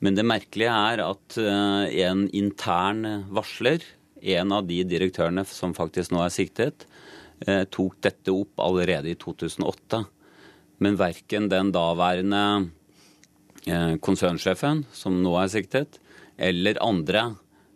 [0.00, 3.84] Men det merkelige er at en intern varsler,
[4.24, 6.86] en av de direktørene som faktisk nå er siktet,
[7.68, 10.00] tok dette opp allerede i 2008.
[10.80, 12.70] Men verken den daværende
[13.66, 15.98] eh, konsernsjefen, som nå er siktet,
[16.40, 17.26] eller andre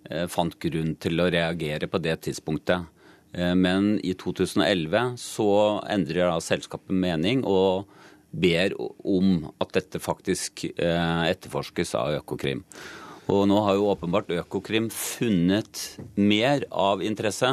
[0.08, 2.88] eh, fant grunn til å reagere på det tidspunktet.
[3.36, 5.50] Eh, men i 2011 så
[5.92, 7.90] endrer da selskapet mening og
[8.34, 12.64] ber om at dette faktisk etterforskes av Økokrim.
[13.30, 15.84] Og nå har jo åpenbart Økokrim funnet
[16.18, 17.52] mer av interesse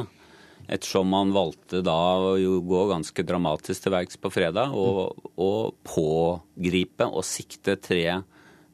[0.72, 1.98] ettersom man valgte da
[2.32, 8.06] å gå ganske dramatisk til verks på fredag og, og pågripe og sikte tre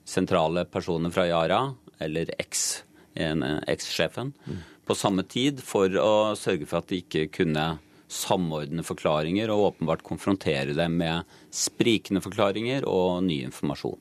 [0.07, 1.61] sentrale personer fra Yara,
[1.99, 4.61] eller eks-sjefen, mm.
[4.87, 7.65] på samme tid for å sørge for at de ikke kunne
[8.07, 13.99] samordne forklaringer og åpenbart konfrontere dem med sprikende forklaringer og ny informasjon.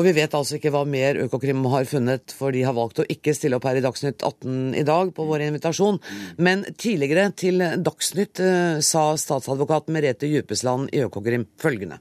[0.00, 3.04] Og vi vet altså ikke hva mer Økokrim har funnet, for de har valgt å
[3.12, 5.98] ikke stille opp her i Dagsnytt 18 i dag på vår invitasjon.
[6.40, 12.00] Men tidligere til Dagsnytt eh, sa statsadvokat Merete Djupesland i Økokrim følgende.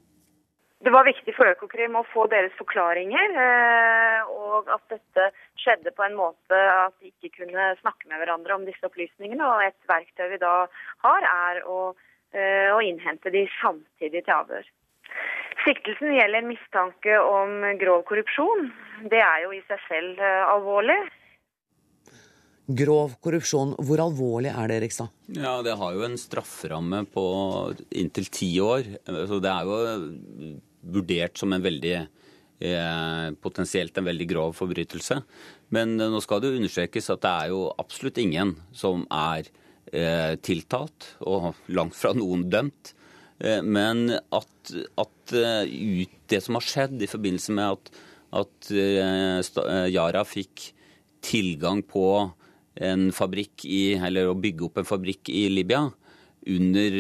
[0.80, 5.28] Det var viktig for Økokrim å få deres forklaringer, eh, og at dette
[5.60, 9.44] skjedde på en måte at de ikke kunne snakke med hverandre om disse opplysningene.
[9.44, 10.56] Og et verktøy vi da
[11.04, 11.82] har, er å,
[12.32, 14.76] eh, å innhente de samtidig til avhør.
[15.66, 18.70] Siktelsen gjelder mistanke om grov korrupsjon.
[19.12, 20.98] Det er jo i seg selv eh, alvorlig.
[22.70, 23.76] grov korrupsjon.
[23.82, 25.10] Hvor alvorlig er det, Rikstad?
[25.36, 27.26] Ja, Det har jo en strafferamme på
[27.92, 28.88] inntil ti år.
[29.28, 35.22] Så det er jo vurdert som en veldig eh, potensielt en veldig grov forbrytelse.
[35.76, 39.50] Men eh, nå skal det jo understrekes at det er jo absolutt ingen som er
[39.92, 42.94] eh, tiltalt, og langt fra noen dømt.
[43.40, 47.94] Eh, men at, at uh, ut det som har skjedd i forbindelse med at,
[48.44, 50.70] at uh, Yara fikk
[51.26, 52.06] tilgang på
[52.80, 55.90] en fabrikk i, eller å bygge opp en fabrikk i Libya
[56.48, 56.96] under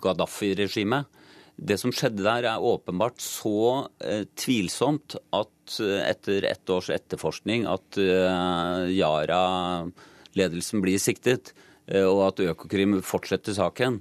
[0.00, 1.10] Gaddafi-regimet.
[1.54, 7.68] Det som skjedde der, er åpenbart så eh, tvilsomt at eh, etter ett års etterforskning
[7.70, 11.52] at eh, Yara-ledelsen blir siktet,
[11.86, 14.00] eh, og at Økokrim fortsetter saken.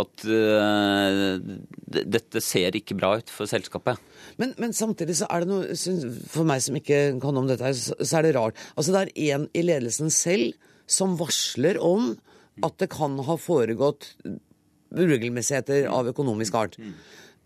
[0.00, 1.36] At uh,
[1.92, 4.00] dette ser ikke bra ut for selskapet.
[4.40, 5.74] Men, men, samtidig så er det noe
[6.32, 8.60] For meg som ikke kan om dette, så, er det rart.
[8.72, 10.56] Altså Det er en i ledelsen selv
[10.88, 12.14] som varsler om
[12.64, 14.10] at det kan ha foregått
[14.92, 16.78] uregelmessigheter av økonomisk art.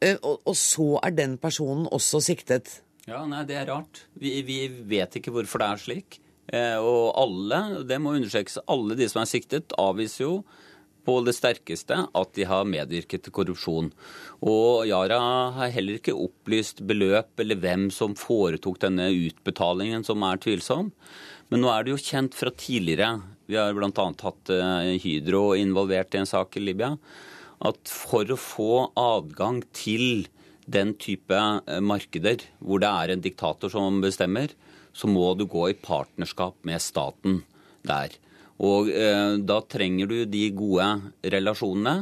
[0.03, 2.79] Uh, og, og, så er den personen også siktet.
[3.07, 4.05] Ja, nei, det er rart.
[4.19, 6.21] Vi, vi vet ikke hvorfor det er slik.
[6.55, 10.35] Eh, og alle, det må understrekes, alle de som er siktet, avviser jo
[11.07, 13.93] på det sterkeste at de har medvirket til korrupsjon.
[14.43, 15.21] Og Yara
[15.57, 20.91] har heller ikke opplyst beløp eller hvem som foretok denne utbetalingen, som er tvilsom.
[21.53, 23.15] Men nå er det jo kjent fra tidligere,
[23.47, 23.91] vi har bl.a.
[23.95, 26.97] hatt eh, Hydro involvert i en sak i Libya,
[27.63, 30.27] at for å få adgang til
[30.67, 34.51] den type eh, markeder hvor det er en diktator som bestemmer,
[34.97, 37.45] så må du gå i partnerskap med staten
[37.87, 38.11] der.
[38.65, 40.87] Og eh, da trenger du de gode
[41.25, 41.97] relasjonene.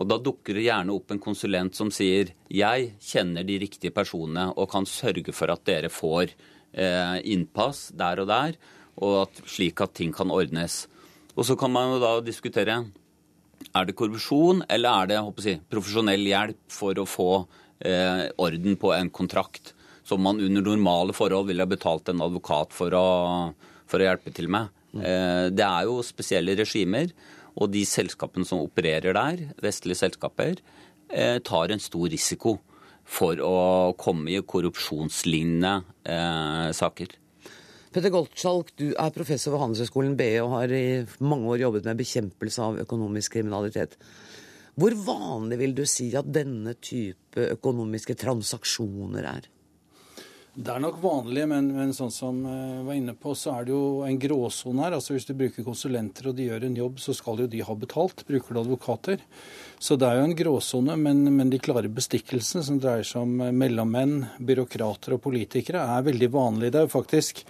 [0.00, 4.48] Og da dukker det gjerne opp en konsulent som sier jeg kjenner de riktige personene
[4.56, 6.32] og kan sørge for at dere får
[6.72, 8.56] eh, innpass der og der,
[8.96, 10.86] og at, slik at ting kan ordnes.
[11.36, 12.80] Og så kan man jo da diskutere
[13.72, 17.30] er det korrupsjon, eller er det jeg, profesjonell hjelp for å få
[17.84, 19.74] eh, orden på en kontrakt
[20.08, 23.06] som man under normale forhold ville ha betalt en advokat for å,
[23.86, 24.72] for å hjelpe til med?
[25.00, 27.12] Eh, det er jo spesielle regimer,
[27.56, 30.60] og de selskapene som opererer der, vestlige selskaper,
[31.10, 32.58] eh, tar en stor risiko
[33.04, 35.74] for å komme i korrupsjonslignende
[36.04, 37.18] eh, saker.
[37.92, 42.00] Petter Goldschalk, du er professor ved Handelshøyskolen BI og har i mange år jobbet med
[42.00, 43.98] bekjempelse av økonomisk kriminalitet.
[44.80, 49.50] Hvor vanlig vil du si at denne type økonomiske transaksjoner er?
[50.52, 53.72] Det er nok vanlig, men, men sånn som jeg var inne på, så er det
[53.72, 54.96] jo en gråsone her.
[54.98, 57.76] Altså Hvis du bruker konsulenter og de gjør en jobb, så skal jo de ha
[57.80, 58.20] betalt.
[58.28, 59.22] Bruker du advokater.
[59.80, 63.56] Så det er jo en gråsone, men, men de klare bestikkelsene som dreier seg om
[63.62, 66.68] mellommenn, byråkrater og politikere, er veldig vanlig.
[66.68, 67.46] Det er jo faktisk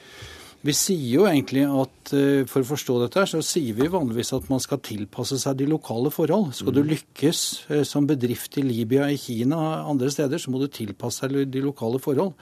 [0.62, 4.46] vi sier jo egentlig at eh, for å forstå dette, så sier vi vanligvis at
[4.50, 6.52] man skal tilpasse seg de lokale forhold.
[6.54, 6.90] Skal du mm.
[6.92, 11.50] lykkes eh, som bedrift i Libya, i Kina andre steder, så må du tilpasse deg
[11.50, 12.36] de lokale forhold.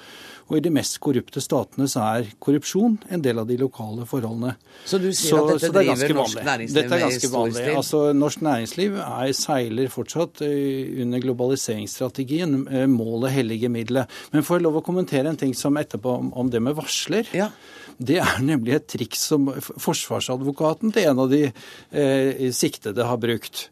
[0.50, 4.56] Og i de mest korrupte statene så er korrupsjon en del av de lokale forholdene.
[4.82, 7.66] Så du sier så, at dette det driver norsk næringsliv dette er ganske vanlig.
[7.78, 12.56] Altså, norsk næringsliv er, seiler fortsatt eh, under globaliseringsstrategien.
[12.90, 14.10] Målet hellige middelet.
[14.34, 17.30] Men får jeg lov å kommentere en ting som etterpå om, om det med varsler?
[17.36, 17.52] Ja.
[18.00, 23.68] Det er nemlig et triks som forsvarsadvokaten til en av de eh, siktede har brukt.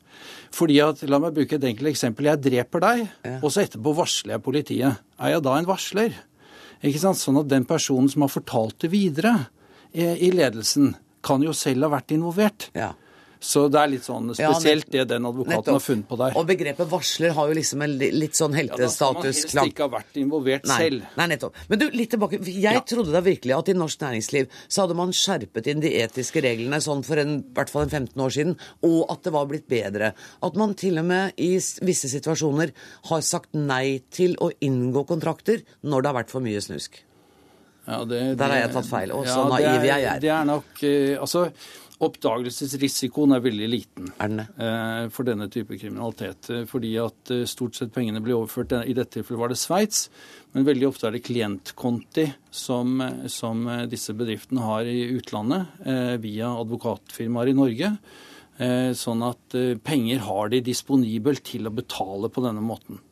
[0.55, 2.29] Fordi at, La meg bruke et enkelt eksempel.
[2.31, 3.37] Jeg dreper deg, ja.
[3.43, 5.05] og så etterpå varsler jeg politiet.
[5.19, 6.17] Er jeg da en varsler?
[6.87, 7.19] Ikke sant?
[7.19, 9.35] Sånn at den personen som har fortalt det videre
[9.93, 12.69] eh, i ledelsen, kan jo selv ha vært involvert.
[12.79, 12.93] Ja.
[13.41, 15.77] Så det er litt sånn spesielt ja, det den advokaten nettopp.
[15.77, 16.37] har funnet på der.
[16.41, 18.99] Og begrepet varsler har jo liksom en litt sånn heltestatus.
[18.99, 21.07] Ja, da skal man helst ikke ha vært involvert nei, selv.
[21.21, 21.63] Nei, nettopp.
[21.71, 22.43] Men du, litt tilbake.
[22.49, 22.85] Jeg ja.
[22.93, 26.83] trodde da virkelig at i norsk næringsliv så hadde man skjerpet inn de etiske reglene
[26.83, 28.57] sånn for en, i hvert fall en 15 år siden,
[28.91, 30.13] og at det var blitt bedre.
[30.43, 32.75] At man til og med i visse situasjoner
[33.13, 37.05] har sagt nei til å inngå kontrakter når det har vært for mye snusk.
[37.89, 39.13] Ja, det, Der har jeg tatt feil.
[39.17, 40.19] Og så naiv jeg er.
[40.21, 41.47] Det er nok, uh, altså
[41.99, 46.47] Oppdagelsesrisikoen er veldig liten er eh, for denne type kriminalitet.
[46.55, 50.05] Eh, fordi at eh, stort sett pengene blir overført I dette tilfellet var det Sveits,
[50.55, 55.83] men veldig ofte er det klientkonti som, som disse bedriftene har i utlandet
[56.23, 57.91] via advokatfirmaer i Norge.
[58.99, 63.03] Sånn at penger har de disponibelt til å betale på denne måten.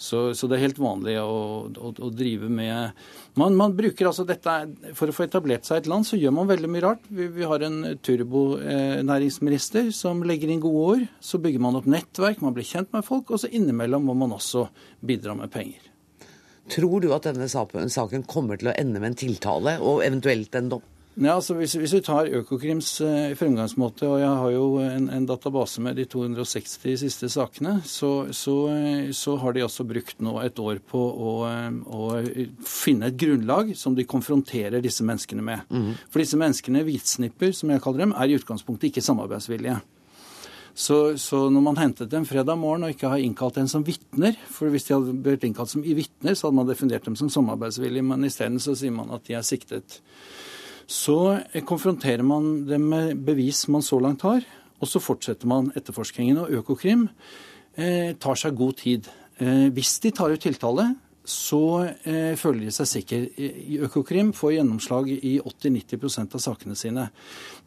[0.00, 2.96] Så, så, det er helt vanlig å, å, å drive med
[3.36, 4.54] man, man, bruker altså dette
[4.96, 7.04] For å få etablert seg et land, så gjør man veldig mye rart.
[7.12, 11.04] Vi, vi har en turbonæringsminister som legger inn gode ord.
[11.20, 14.32] Så bygger man opp nettverk, man blir kjent med folk, og så innimellom må man
[14.38, 14.70] også
[15.04, 15.84] bidra med penger.
[16.70, 20.72] Tror du at denne saken kommer til å ende med en tiltale og eventuelt en
[20.76, 20.88] dom?
[21.20, 25.26] Ja, altså hvis, hvis, vi tar Økokrims eh, fremgangsmåte, og jeg har jo en, en,
[25.28, 30.38] database med de 260 siste sakene, så, så, eh, så har de også brukt nå
[30.40, 32.08] et år på å, eh, å,
[32.64, 35.68] finne et grunnlag som de konfronterer disse menneskene med.
[35.68, 35.92] Mm.
[36.08, 39.76] For disse menneskene, hvitsnipper som jeg kaller dem, er i utgangspunktet ikke samarbeidsvillige.
[40.72, 44.36] Så, så, når man hentet dem fredag morgen og ikke har innkalt dem som vitner
[44.48, 48.06] For hvis de hadde blitt innkalt som vitner, så hadde man definert dem som samarbeidsvillige,
[48.06, 50.00] men isteden så sier man at de er siktet.
[50.90, 51.16] Så
[51.68, 54.42] konfronterer man dem med bevis man så langt har,
[54.80, 56.40] og så fortsetter man etterforskningen.
[56.42, 57.06] Og Økokrim
[57.78, 59.06] eh, tar seg god tid.
[59.38, 60.88] Eh, hvis de tar ut tiltale,
[61.30, 63.20] så eh, føler de seg sikre.
[63.86, 67.06] Økokrim får gjennomslag i 80-90% av sakene sine.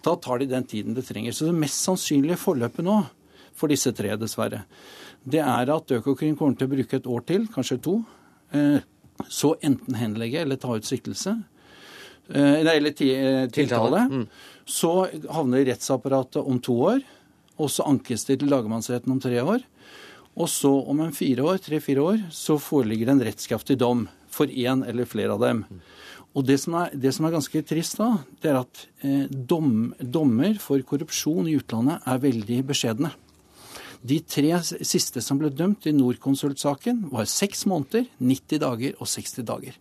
[0.04, 1.36] Da tar de den tiden det trenger.
[1.36, 2.98] Så det mest sannsynlige forløpet nå,
[3.56, 4.64] for disse tre dessverre,
[5.24, 8.00] det er at Økokrim kommer til å bruke et år til, kanskje to.
[8.52, 8.84] Eh,
[9.32, 11.38] så enten henlegge eller ta ut siktelse.
[12.30, 14.28] Eh, eller eh, tiltale, mm.
[14.66, 17.04] så havner det i rettsapparatet om to år.
[17.62, 19.66] Og så ankes det til lagmannsretten om tre år.
[20.34, 24.50] Og så om en fire år, tre-fire år så foreligger det en rettskraftig dom for
[24.50, 25.62] én eller flere av dem.
[26.34, 28.08] Og det som, er, det som er ganske trist da,
[28.42, 33.14] det er at eh, dom, dommer for korrupsjon i utlandet er veldig beskjedne.
[34.04, 39.46] De tre siste som ble dømt i Norconsult-saken, var seks måneder, 90 dager og 60
[39.48, 39.78] dager.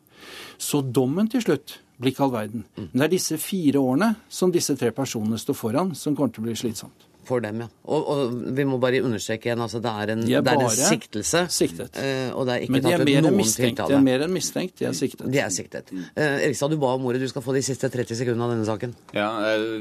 [0.61, 2.66] Så dommen til slutt blir ikke all verden.
[2.76, 6.44] Men det er disse fire årene som disse tre personene står foran, som kommer til
[6.44, 7.09] å bli slitsomt.
[7.22, 7.68] For dem, ja.
[7.87, 10.64] Og, og vi må bare understreke igjen, altså det er en, de er det er
[10.64, 11.44] en siktelse.
[11.55, 11.94] Siktet.
[11.94, 13.83] Uh, og det er ikke Men de er mer enn mistenkt.
[13.87, 15.22] De er mer enn mistenkt, de er siktet.
[15.31, 15.92] De er siktet.
[15.94, 17.22] Eh, Erikstad, du ba om ordet.
[17.22, 18.96] Du skal få de siste 30 sekundene av denne saken.
[19.14, 19.28] Ja,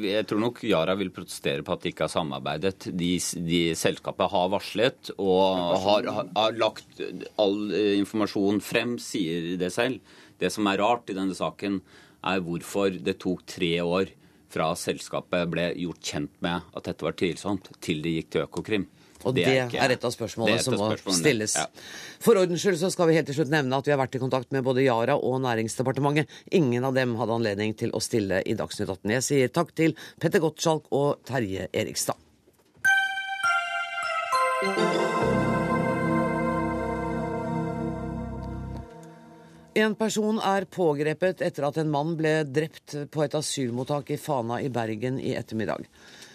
[0.05, 2.91] jeg tror nok Yara vil protestere på at de ikke har samarbeidet.
[2.93, 3.11] De,
[3.49, 7.01] de selskapet har varslet og har, har, har lagt
[7.41, 9.97] all eh, informasjon frem, sier det selv.
[10.41, 11.79] Det som er rart i denne saken,
[12.21, 14.11] er hvorfor det tok tre år
[14.51, 18.89] fra selskapet ble gjort kjent med at dette var tvilsomt, til de gikk til Økokrim.
[19.21, 21.53] Og det, er, er et av spørsmålene et som må stilles.
[21.59, 21.67] Ja.
[22.23, 24.21] For ordens skyld så skal vi helt til slutt nevne at vi har vært i
[24.23, 26.31] kontakt med både Yara og Næringsdepartementet.
[26.57, 29.13] Ingen av dem hadde anledning til å stille i Dagsnytt 18.
[29.19, 32.17] Jeg sier takk til Petter Gottschalk og Terje Erikstad.
[39.73, 44.57] En person er pågrepet etter at en mann ble drept på et asylmottak i Fana
[44.59, 45.85] i Bergen i ettermiddag.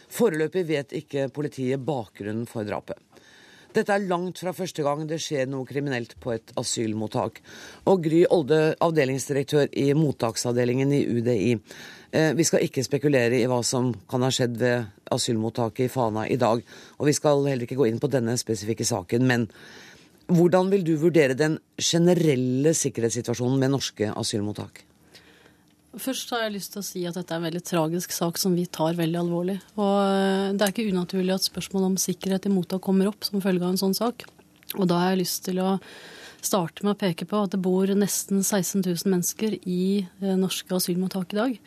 [0.09, 2.97] Foreløpig vet ikke politiet bakgrunnen for drapet.
[3.77, 7.43] Dette er langt fra første gang det skjer noe kriminelt på et asylmottak.
[7.93, 11.53] Og Gry Olde, avdelingsdirektør i mottaksavdelingen i UDI.
[12.17, 16.25] Eh, vi skal ikke spekulere i hva som kan ha skjedd ved asylmottaket i Fana
[16.25, 16.65] i dag.
[16.97, 19.29] Og vi skal heller ikke gå inn på denne spesifikke saken.
[19.29, 19.51] Men
[20.27, 24.83] hvordan vil du vurdere den generelle sikkerhetssituasjonen med norske asylmottak?
[25.97, 28.53] Først har jeg lyst til å si at dette er en veldig tragisk sak som
[28.59, 29.57] vi tar veldig alvorlig.
[29.81, 33.41] Og eh, det er ikke unaturlig at spørsmål om sikkerhet i mottak kommer opp som
[33.41, 34.27] følge av en sånn sak.
[34.77, 35.79] Og da har jeg lyst til å
[36.45, 40.75] starte med å peke på at det bor nesten 16 000 mennesker i eh, norske
[40.77, 41.59] asylmottak i dag.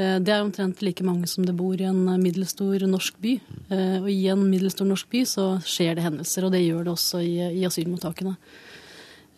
[0.00, 3.36] Eh, det er omtrent like mange som det bor i en middelstor norsk by.
[3.68, 6.94] Eh, og i en middelstor norsk by så skjer det hendelser, og det gjør det
[6.94, 8.34] også i, i asylmottakene.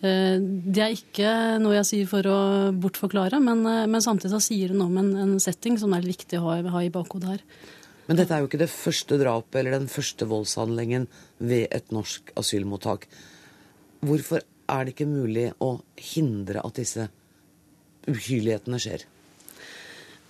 [0.05, 2.39] Eh, det er ikke noe jeg sier for å
[2.79, 6.39] bortforklare, men, men samtidig så sier det noe om en, en, setting som er viktig
[6.39, 7.47] å ha, ha i bakhodet her.
[8.05, 11.07] Men dette er jo ikke det første drapet eller den første voldshandlingen
[11.41, 13.09] ved et norsk asylmottak.
[14.05, 15.79] Hvorfor er det ikke mulig å
[16.13, 17.09] hindre at disse
[18.05, 19.07] uhyrlighetene skjer?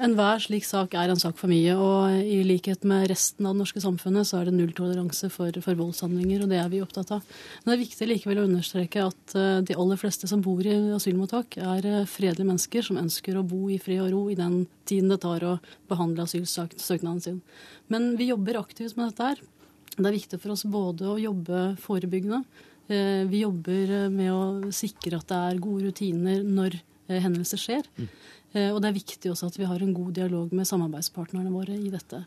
[0.03, 1.71] Enhver slik sak er en sak for mye.
[1.79, 5.79] Og i likhet med resten av det norske samfunnet så er det nulltoleranse for, for,
[5.79, 7.23] voldshandlinger, og det er vi opptatt av.
[7.63, 10.75] Men det er viktig likevel å understreke at eh, de aller fleste som bor i
[10.97, 14.65] asylmottak, er eh, fredelige mennesker som ønsker å bo i fred og ro i den
[14.89, 15.57] tiden det tar å
[15.91, 17.41] behandle asylsøknaden sin.
[17.87, 19.49] Men vi jobber aktivt med dette her.
[19.95, 22.43] Det er viktig for oss både å jobbe forebyggende.
[22.91, 27.87] Eh, vi jobber med å sikre at det er gode rutiner når hendelser skjer.
[27.95, 28.09] Mm.
[28.55, 31.77] Eh, og det er viktig også at vi har en god dialog med samarbeidspartnerne våre
[31.77, 32.25] i dette.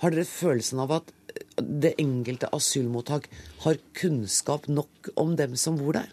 [0.00, 1.12] Har dere følelsen av at
[1.60, 3.28] det enkelte asylmottak
[3.66, 6.08] har kunnskap nok om dem som bor der?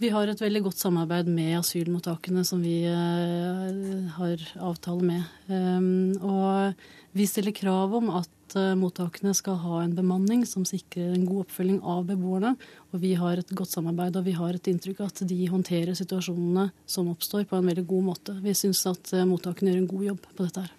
[0.00, 5.28] Vi har et veldig godt samarbeid med asylmottakene som vi uh, har avtale med.
[5.46, 11.12] Um, og vi stiller krav om at uh, mottakene skal ha en bemanning som sikrer
[11.14, 12.54] en god oppfølging av beboerne.
[12.92, 15.96] Og vi har et godt samarbeid, og vi har et inntrykk av at de håndterer
[15.98, 18.36] situasjonene som oppstår, på en veldig god måte.
[18.44, 20.74] Vi syns at uh, mottakene gjør en god jobb på dette her.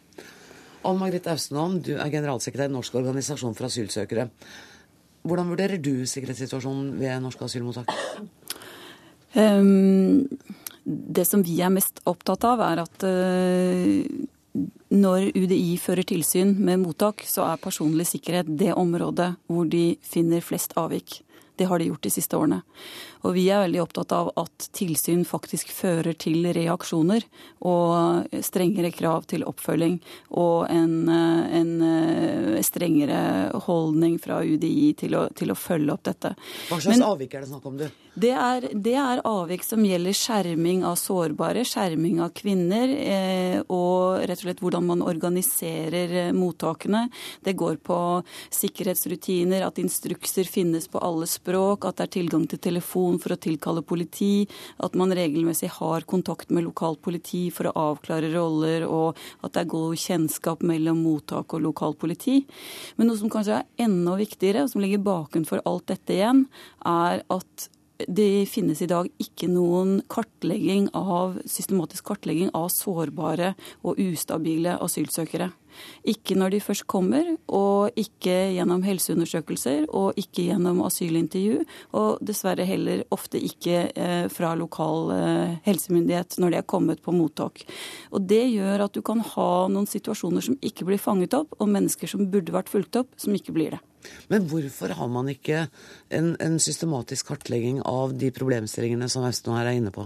[0.86, 4.30] Ann Margrethe Austenholm, du er generalsekretær i Norsk organisasjon for asylsøkere.
[5.26, 7.90] Hvordan vurderer du sikkerhetssituasjonen ved norske asylmottak?
[9.34, 10.28] Um,
[10.86, 14.06] Det som vi er mest opptatt av, er at eh,
[14.96, 20.44] når UDI fører tilsyn med mottak, så er personlig sikkerhet det området hvor de finner
[20.46, 21.22] flest avvik.
[21.56, 22.62] Det har de gjort de siste årene.
[23.26, 27.26] Og vi er veldig opptatt av at tilsyn faktisk fører til reaksjoner
[27.66, 29.98] og strengere krav til oppfølging
[30.38, 31.74] og en, en
[32.66, 33.20] strengere
[33.66, 36.36] holdning fra UDI til å, til å, følge opp dette.
[36.70, 37.88] Hva slags Men, avvik er det snakk om, du?
[38.16, 44.24] Det er, det er, avvik som gjelder skjerming av sårbare, skjerming av kvinner, eh, og
[44.24, 47.10] rett og slett hvordan man organiserer eh, mottakene.
[47.44, 47.98] Det går på
[48.56, 53.40] sikkerhetsrutiner, at instrukser finnes på alle språk, at det er tilgang til telefon for å
[53.42, 54.48] tilkalle politi,
[54.84, 59.66] at man regelmessig har kontakt med lokalt politi for å avklare roller, og at det
[59.66, 62.42] er god kjennskap mellom mottak og lokalt politi.
[62.98, 66.46] Men noe som kanskje er enda viktigere, og som ligger bakenfor alt dette igjen,
[66.86, 67.70] er at
[68.12, 73.54] det finnes i dag ikke noen kartlegging av, systematisk kartlegging av sårbare
[73.88, 75.52] og ustabile asylsøkere.
[76.08, 81.64] Ikke når de først kommer, og ikke gjennom helseundersøkelser, og ikke gjennom asylintervju,
[81.98, 87.16] og dessverre heller ofte ikke eh, fra lokal eh, helsemyndighet når de er kommet på
[87.16, 87.66] mottak.
[88.12, 91.72] Og Det gjør at du kan ha noen situasjoner som ikke blir fanget opp, og
[91.72, 93.82] mennesker som burde vært fulgt opp, som ikke blir det.
[94.30, 95.66] Men hvorfor har man ikke
[96.14, 100.06] en, en systematisk kartlegging av de problemstillingene som Austen her er inne på?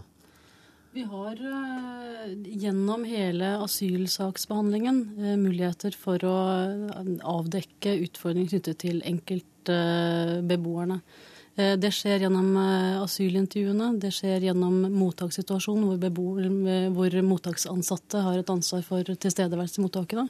[0.92, 9.04] Vi har uh, gjennom hele asylsaksbehandlingen uh, muligheter for å eh, avdekke utfordringer knyttet til
[9.06, 11.02] enkeltbeboerne.
[11.60, 12.54] Det skjer gjennom
[13.04, 16.46] asylintervjuene, det skjer gjennom mottakssituasjonen hvor,
[16.96, 20.24] hvor mottaksansatte har et ansvar for tilstedeværelse i mottakene.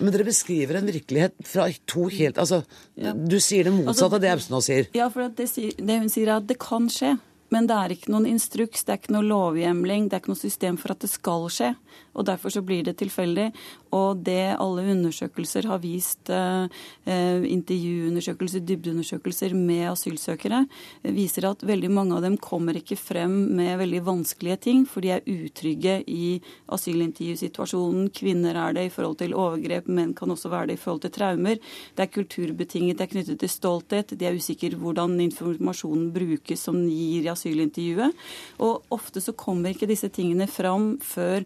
[0.00, 2.64] Men dere beskriver en virkelighet fra to helt Altså,
[2.98, 3.14] ja.
[3.14, 4.90] du sier det motsatte altså, av det Austdal sier.
[4.98, 5.46] Ja, for det,
[5.78, 7.14] det hun sier er at det kan skje.
[7.54, 10.40] Men det er ikke noen instruks, det er ikke noe lovhjemling, det er ikke noe
[10.40, 11.74] system for at det skal skje
[12.16, 13.50] og derfor så blir det tilfeldig.
[13.96, 16.68] Og det alle undersøkelser har vist, eh,
[17.06, 20.66] eh, intervjuundersøkelser, dybdeundersøkelser med asylsøkere,
[21.02, 25.10] viser at veldig mange av dem kommer ikke frem med veldig vanskelige ting, for de
[25.14, 28.10] er utrygge i asylintervjusituasjonen.
[28.12, 31.14] Kvinner er det i forhold til overgrep, menn kan også være det i forhold til
[31.16, 31.58] traumer.
[31.96, 34.18] Det er kulturbetinget, det er knyttet til stolthet.
[34.18, 38.12] De er usikre hvordan informasjonen brukes som gir i asylintervjuet.
[38.58, 41.44] Og ofte så kommer ikke disse tingene fram før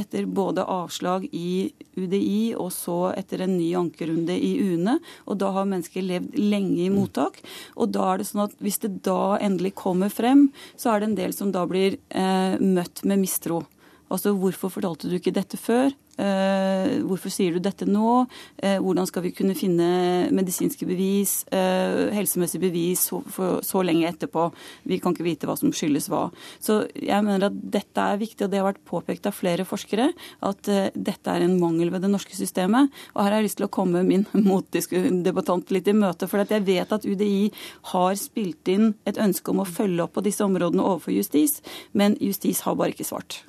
[0.00, 4.98] etter både avslag i UDI og så etter en ny ankerunde i UNE.
[5.26, 7.40] Og da har mennesker levd lenge i mottak.
[7.76, 11.10] Og da er det sånn at hvis det da endelig kommer frem, så er det
[11.10, 13.62] en del som da blir eh, møtt med mistro.
[14.08, 15.92] Altså hvorfor fortalte du ikke dette før?
[16.18, 18.24] Eh, hvorfor sier du dette nå?
[18.58, 23.20] Eh, hvordan skal vi kunne finne medisinske bevis, eh, helsemessige bevis så,
[23.62, 24.48] så, lenge etterpå?
[24.90, 26.26] Vi kan ikke vite hva som skyldes hva.
[26.58, 30.10] Så jeg mener at dette er viktig, og det har vært påpekt av flere forskere,
[30.42, 32.90] at dette er en mangel ved det norske systemet.
[33.14, 36.26] Og her har jeg lyst til å komme min motdebattant litt i møte.
[36.26, 37.50] For jeg vet at UDI
[37.94, 41.60] har spilt inn et ønske om å følge opp på disse områdene overfor justis,
[41.92, 43.44] men justis har bare ikke svart.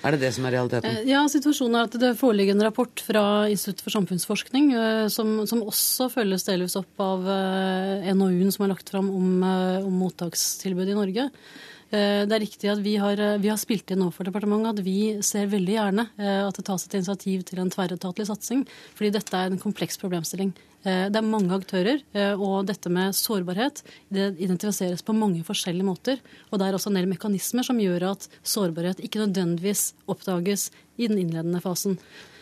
[0.00, 0.88] Er det det som er realiteten?
[0.88, 5.42] Eh, ja, situasjonen er at det foreligger en rapport fra Institutt for samfunnsforskning eh, som,
[5.48, 9.42] som også følges delvis opp av eh, NOU-en som er lagt fram om,
[9.84, 11.28] om mottakstilbudet i Norge.
[11.90, 15.48] Det er riktig at vi har, vi har spilt inn overfor departementet at vi ser
[15.50, 18.62] veldig gjerne at det tas et initiativ til en tverretatlig satsing,
[18.94, 20.52] fordi dette er en kompleks problemstilling.
[20.80, 25.84] Eh, det er mange aktører, eh, og dette med sårbarhet det identifiseres på mange forskjellige
[25.84, 26.22] måter.
[26.48, 31.08] Og det er også en del mekanismer som gjør at sårbarhet ikke nødvendigvis oppdages i
[31.08, 31.98] den innledende fasen.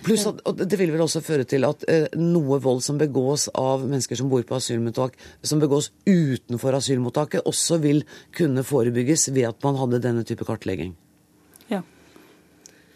[0.06, 3.82] Pluss at Det vil vel også føre til at eh, noe vold som begås av
[3.82, 9.62] mennesker som bor på asylmottak, som begås utenfor asylmottaket, også vil kunne forebygges ved at
[9.66, 10.94] man hadde denne type kartlegging?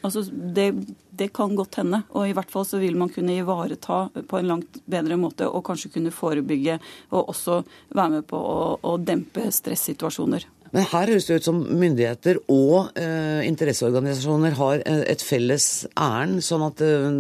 [0.03, 0.73] Altså, det,
[1.19, 4.49] det, kan godt hende, og i hvert fall så vil man kunne ivareta på en
[4.49, 6.79] langt bedre måte og kanskje kunne forebygge
[7.13, 7.61] og også
[7.93, 10.49] være med på å, å dempe stressituasjoner.
[10.73, 16.41] Men her høres det ut som myndigheter og eh, interesseorganisasjoner har eh, et felles ærend,
[16.45, 17.11] sånn at eh,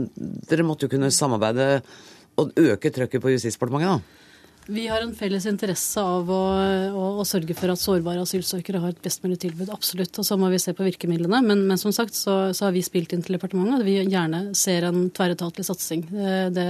[0.48, 1.68] dere måtte jo kunne samarbeide
[2.40, 4.21] og øke trøkket på Justisdepartementet, da?
[4.66, 6.40] Vi har en felles interesse av å,
[6.94, 9.72] å, å, sørge for at sårbare asylsøkere har et best mulig tilbud.
[9.74, 10.14] Absolutt.
[10.22, 11.40] Og så må vi se på virkemidlene.
[11.42, 14.44] Men, men som sagt så, så, har vi spilt inn til departementet at vi gjerne
[14.58, 16.68] ser en tverretatlig satsing det, det,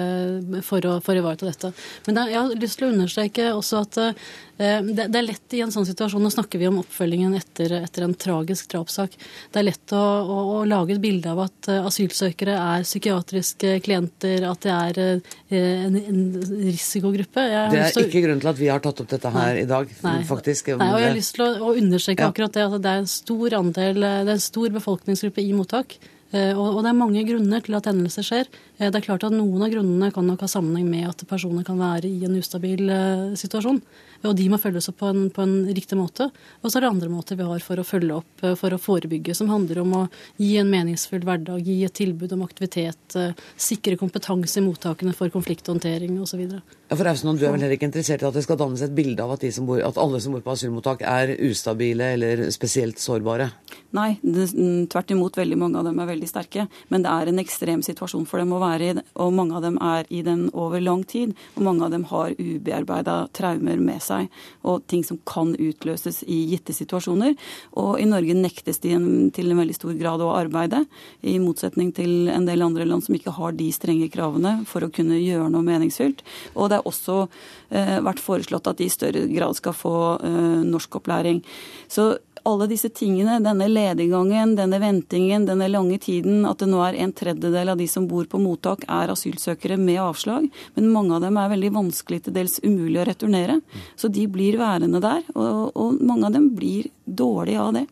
[0.64, 1.74] for, å, for, å, ivareta dette.
[2.06, 4.14] Men da, jeg har lyst til å understreke også at Eh,
[4.62, 8.04] det, det, er lett i en sånn situasjon, nå snakker vi om oppfølgingen etter, etter
[8.06, 9.16] en tragisk drapssak,
[9.52, 13.74] det er lett å, å, å, lage et bilde av at eh, asylsøkere er psykiatriske
[13.86, 16.22] klienter, at det er eh, en, en
[16.68, 17.46] risikogruppe.
[17.72, 19.92] det er ikke grunnen til at vi har tatt opp dette her nei, i dag,
[20.06, 20.72] nei, faktisk.
[20.76, 22.32] Nei, og jeg har lyst til å, å understreke ja.
[22.32, 25.98] akkurat det, at det er en stor andel, det er en stor befolkningsgruppe i mottak.
[26.32, 28.46] Og, det er mange grunner til at hendelser skjer.
[28.78, 31.76] Det er klart at Noen av grunnene kan nok ha sammenheng med at personer kan
[31.76, 32.88] være i en ustabil
[33.36, 33.82] situasjon.
[34.28, 36.28] Og de må følges opp på en, på en riktig måte.
[36.62, 38.80] Og så er det andre måter vi har for å følge opp, eh, for å
[38.80, 40.02] forebygge, som handler om å
[40.40, 45.32] gi en meningsfull hverdag, gi et tilbud om aktivitet, eh, sikre kompetanse i mottakene for
[45.32, 46.44] konflikthåndtering osv.
[46.92, 48.94] Ja, for Austen, Du er vel heller ikke interessert i at det skal dannes et
[48.94, 53.50] bilde av at, bor, at alle som bor på asylmottak er ustabile eller spesielt sårbare?
[53.92, 54.46] Nei, det,
[54.88, 55.36] tvert imot.
[55.36, 56.64] Veldig mange av dem er veldig sterke.
[56.88, 59.76] Men det er en ekstrem situasjon for dem å være i, og mange av dem
[59.84, 61.34] er i den over lang tid.
[61.56, 64.30] Og mange av dem har ubearbeida traumer med seg,
[64.64, 67.36] og ting som kan utløses i gitte situasjoner.
[67.80, 68.96] Og i Norge nektes de
[69.36, 70.84] til en veldig stor grad å arbeide,
[71.20, 74.92] i motsetning til en del andre land som ikke har de strenge kravene for å
[74.94, 76.24] kunne gjøre noe meningsfylt.
[76.56, 77.26] Og det er også
[77.68, 81.44] eh, vært foreslått at de i større grad skal få eh, norskopplæring.
[81.92, 82.14] Så
[82.48, 87.14] alle disse tingene, denne lediggangen, denne ventingen, denne lange tiden, at det nå er en
[87.16, 91.38] tredjedel av de som bor på mottak er asylsøkere med avslag, men mange av dem
[91.40, 93.60] er veldig vanskelig, til dels umulig å returnere.
[93.96, 97.86] Så de blir værende der, og, og mange av dem blir dårlige av det.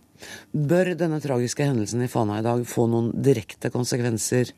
[0.52, 4.52] Bør denne tragiske hendelsen i Fana i dag få noen direkte konsekvenser,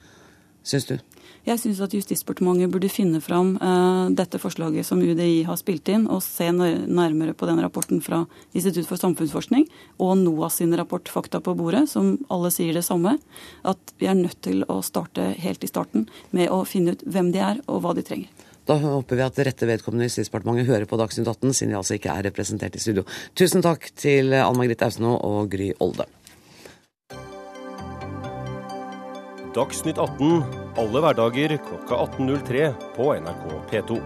[0.66, 0.96] syns du?
[1.42, 6.04] Jeg syns at Justisdepartementet burde finne fram uh, dette forslaget som UDI har spilt inn,
[6.06, 8.20] og se nærmere på den rapporten fra
[8.54, 9.66] Institutt for samfunnsforskning
[9.98, 13.16] og NOAS sin rapport Fakta på bordet, som alle sier det samme.
[13.66, 17.34] At vi er nødt til å starte helt i starten med å finne ut hvem
[17.34, 18.30] de er og hva de trenger.
[18.70, 21.98] Da håper vi at rette vedkommende i Justisdepartementet hører på Dagsnytt 18, siden de altså
[21.98, 23.02] ikke er representert i studio.
[23.34, 26.06] Tusen takk til Ann Margrethe Austenaa og Gry Olde.
[29.52, 30.38] Dagsnytt 18
[30.80, 33.98] alle hverdager klokka 18.03 på NRK P2.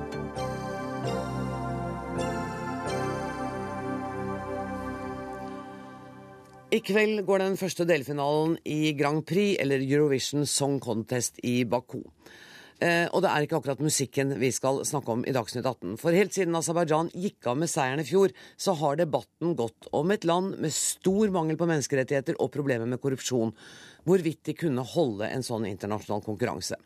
[6.74, 12.02] I kveld går den første delfinalen i Grand Prix, eller Eurovision Song Contest, i Baku.
[12.82, 15.94] Eh, og det er ikke akkurat musikken vi skal snakke om i Dagsnytt 18.
[16.02, 20.10] For helt siden Aserbajdsjan gikk av med seieren i fjor, så har debatten gått om
[20.10, 23.54] et land med stor mangel på menneskerettigheter og problemer med korrupsjon,
[24.06, 26.78] hvorvidt de kunne holde en sånn internasjonal konkurranse.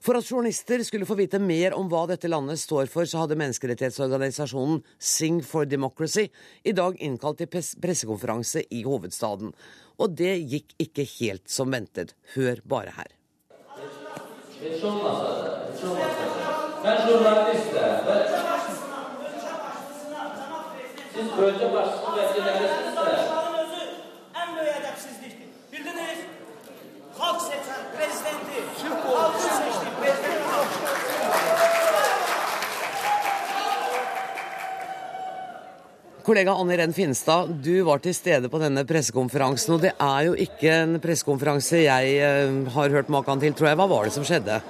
[0.00, 3.36] For at journalister skulle få vite mer om hva dette landet står for, så hadde
[3.36, 6.30] menneskerettighetsorganisasjonen Sing for Democracy
[6.64, 9.52] i dag innkalt til pressekonferanse i hovedstaden.
[10.00, 12.16] Og det gikk ikke helt som ventet.
[12.32, 13.12] Hør bare her.
[21.10, 23.49] Siz bölge başkanı vekillerisiniz
[27.20, 28.58] halk seçen prezidenti,
[29.04, 30.40] halkın seçti prezidenti
[36.22, 39.72] Kollega Anne Renn Finstad, du var til stede på denne pressekonferansen.
[39.74, 43.78] Og det er jo ikke en pressekonferanse jeg eh, har hørt maken til, tror jeg.
[43.80, 44.60] Hva var det som skjedde?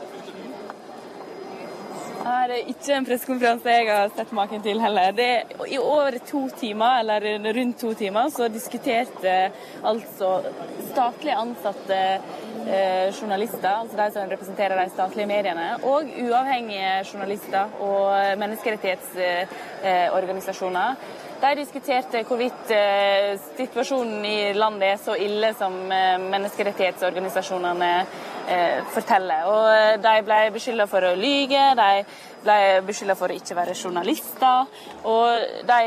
[2.50, 5.12] Det er ikke en pressekonferanse jeg har sett maken til heller.
[5.14, 7.22] Det, I over to timer, eller
[7.54, 9.54] rundt to timer, så diskuterte
[9.86, 10.42] altså
[10.88, 18.02] statlig ansatte eh, journalister, altså de som representerer de statlige mediene, og uavhengige journalister og
[18.42, 20.98] menneskerettighetsorganisasjoner.
[21.40, 28.06] De diskuterte hvorvidt eh, situasjonen i landet er så ille som eh, menneskerettighetsorganisasjonene
[28.50, 29.48] eh, forteller.
[29.48, 32.04] Og de ble beskylda for å lyge, de
[32.44, 34.70] ble beskylda for å ikke være journalister.
[35.08, 35.82] Og de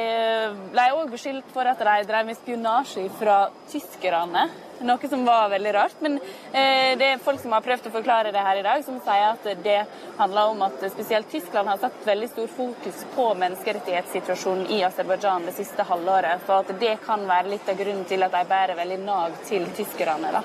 [0.74, 4.47] ble òg beskyldt for at de drev med spionasje fra tyskerne
[4.84, 5.95] noe som var veldig rart.
[5.99, 6.18] Men
[6.51, 9.30] eh, det er folk som har prøvd å forklare det her i dag, som sier
[9.32, 9.80] at det
[10.20, 15.57] handler om at spesielt Tyskland har satt veldig stor fokus på menneskerettighetssituasjonen i Aserbajdsjan det
[15.57, 16.43] siste halvåret.
[16.47, 19.68] For at det kan være litt av grunnen til at de bærer veldig nag til
[19.78, 20.36] tyskerne.
[20.39, 20.43] da.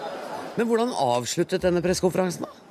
[0.59, 2.69] Men hvordan avsluttet denne pressekonferansen, da?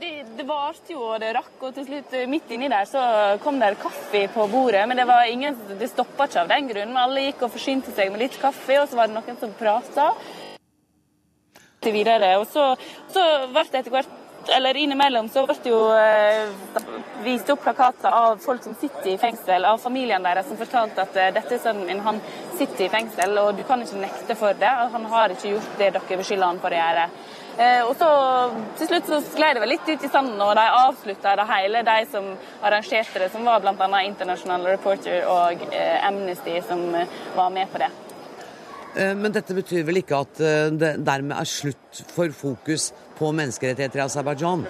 [0.00, 1.54] det, det, varte jo, og det rakk.
[1.64, 3.02] Og til slutt, eh, midt inni der, så
[3.42, 4.84] kom det kaffe på bordet.
[4.88, 6.96] Men det var ingen, det stoppa ikke av den grunn.
[7.00, 10.12] Alle gikk og forsynte seg med litt kaffe, og så var det noen som prata.
[11.86, 12.62] Og så,
[13.14, 14.14] så ble det etter hvert
[14.48, 16.50] eller innimellom så ble det jo eh,
[17.24, 21.16] vist opp plakater av folk som sitter i fengsel, av familien deres, som fortalte at
[21.20, 22.20] eh, dette er sønnen han
[22.58, 24.72] sitter i fengsel, og du kan ikke nekte for det.
[24.94, 27.08] Han har ikke gjort det dere beskylder han for å gjøre.
[27.56, 28.08] Eh, og så
[28.78, 31.84] til slutt så sklei det vel litt ut i sanden, og de avslutta det hele,
[31.86, 32.32] de som
[32.62, 34.02] arrangerte det, som var bl.a.
[34.04, 35.64] International Reporter og
[36.06, 36.84] Amnesty, som
[37.36, 37.92] var med på det.
[38.96, 40.38] Men dette betyr vel ikke at
[40.72, 42.86] det dermed er slutt for fokus
[43.18, 44.66] på menneskerettigheter i Aserbajdsjan?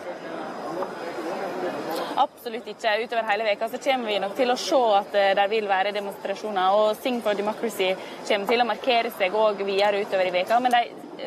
[2.16, 2.94] Absolutt ikke.
[3.04, 5.92] Utover hele veka så kommer vi nok til å se at eh, det vil være
[5.96, 6.76] demonstrasjoner.
[6.78, 7.90] Og Sing for Democracy
[8.28, 10.60] kommer til å markere seg òg videre utover i veka.
[10.64, 10.82] Men de,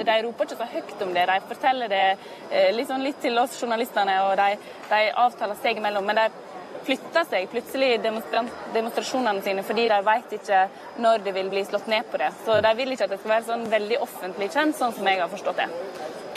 [0.07, 1.27] de roper ikke så høyt om det.
[1.29, 2.05] De forteller det
[2.73, 4.55] liksom litt, til oss journalistene, og de,
[4.89, 6.09] de avtaler seg imellom.
[6.09, 6.49] Men de
[6.85, 10.61] flytter seg plutselig demonstrasjonene sine fordi de vet ikke
[11.03, 12.31] når det vil bli slått ned på det.
[12.45, 15.21] Så de vil ikke at det skal være sånn veldig offentlig kjent, sånn som jeg
[15.21, 15.69] har forstått det.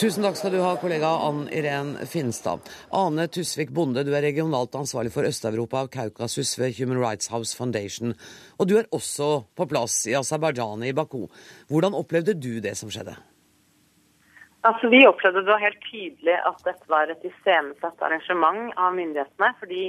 [0.02, 2.64] Tusen takk skal du ha, kollega Ann Irén Finstad.
[2.90, 7.54] Ane Tusvik Bonde, du er regionalt ansvarlig for Øst-Europa og Kaukasus ved Human Rights House
[7.54, 8.16] Foundation.
[8.58, 11.28] Og du er også på plass i Aserbajdsjan, i Baku.
[11.70, 13.14] Hvordan opplevde du det som skjedde?
[14.66, 19.54] Altså, Vi opplevde det helt tydelig at dette var et iscenesatt arrangement av myndighetene.
[19.62, 19.84] Fordi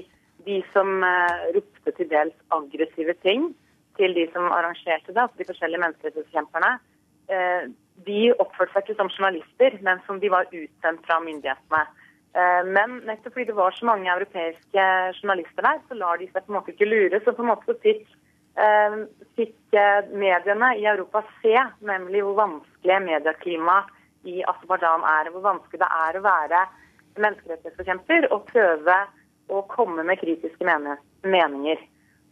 [0.45, 3.55] de som eh, ropte til dels aggressive ting
[3.97, 6.76] til de som arrangerte det, altså de forskjellige menneskerettighetskjemperne,
[7.34, 7.74] eh,
[8.07, 11.83] de oppførte seg ikke som journalister, men som de var utsendt fra myndighetene.
[12.33, 14.85] Eh, Men nettopp fordi det var så mange europeiske
[15.21, 17.21] journalister der, så lar de seg på en måte ikke lure.
[17.21, 18.07] Så på en måte fikk,
[18.57, 18.97] eh,
[19.37, 23.91] fikk eh, mediene i Europa se nemlig hvor vanskelig medieklimaet
[24.25, 25.29] i Aserbajdsjan er.
[25.31, 26.65] Hvor vanskelig det er å være
[27.21, 28.97] menneskerettighetsforkjemper og prøve
[29.53, 31.77] å komme med kritiske meninger.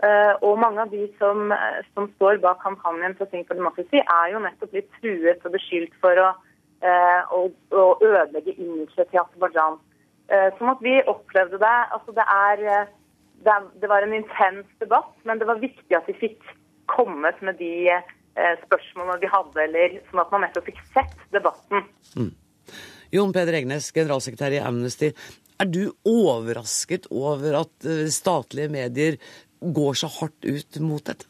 [0.01, 3.99] Eh, og mange av de som, eh, som står bak kampanjen for Think for Democracy,
[4.01, 6.29] er jo nettopp blitt truet og beskyldt for å,
[6.81, 9.79] eh, å, å ødelegge imaget til Aserbajdsjan.
[10.31, 12.85] Sånn at vi opplevde det altså det, er,
[13.43, 16.45] det, det var en intens debatt, men det var viktig at vi fikk
[16.87, 17.97] kommet med de
[18.61, 21.83] spørsmålene vi hadde, eller sånn at man nettopp fikk sett debatten.
[23.11, 25.11] Jon Peder Egnes, generalsekretær i Amnesty.
[25.59, 29.19] Er du overrasket over at statlige medier
[29.61, 31.27] går så hardt ut mot dette?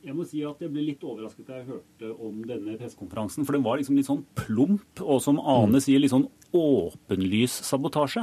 [0.00, 3.44] Jeg må si at jeg ble litt overrasket da jeg hørte om denne pressekonferansen.
[3.44, 6.24] For den var liksom litt sånn plump, og som Ane sier, litt sånn
[6.56, 8.22] åpenlys sabotasje.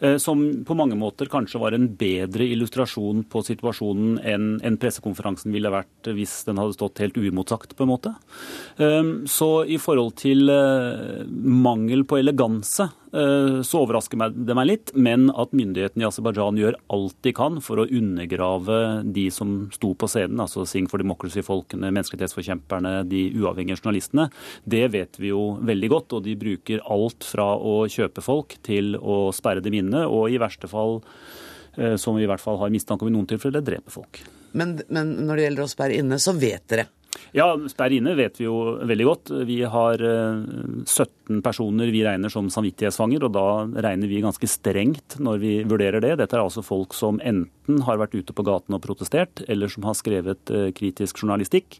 [0.00, 5.70] Eh, Som på mange måter kanskje var en bedre illustrasjon på situasjonen enn pressekonferansen ville
[5.70, 8.16] vært hvis den hadde stått helt uimotsagt, på en måte.
[8.82, 14.92] Eh, Så i forhold til eh, mangel på eleganse, Eh, så overrasker det meg litt.
[14.98, 18.78] Men at myndighetene i Aserbajdsjan gjør alt de kan for å undergrave
[19.14, 24.28] de som sto på scenen, altså Sing for Democracy-folkene, menneskerettighetsforkjemperne, de uavhengige journalistene,
[24.66, 26.18] det vet vi jo veldig godt.
[26.18, 30.40] Og de bruker alt fra å kjøpe folk til å sperre dem inne, og i
[30.42, 31.00] verste fall
[31.78, 34.24] eh, som vi i hvert fall har mistanke om i noen tilfeller, dreper folk.
[34.54, 36.90] Men, men når det gjelder å sperre inne, så vet dere?
[37.34, 39.32] Ja, sperre inne vet vi jo veldig godt.
[39.48, 40.42] Vi har eh,
[40.86, 43.46] 17 15 personer vi regner som samvittighetsfanger, og da
[43.86, 46.16] regner vi ganske strengt når vi vurderer det.
[46.20, 49.84] Dette er altså folk som enten har vært ute på gaten og protestert, eller som
[49.88, 51.78] har skrevet eh, kritisk journalistikk,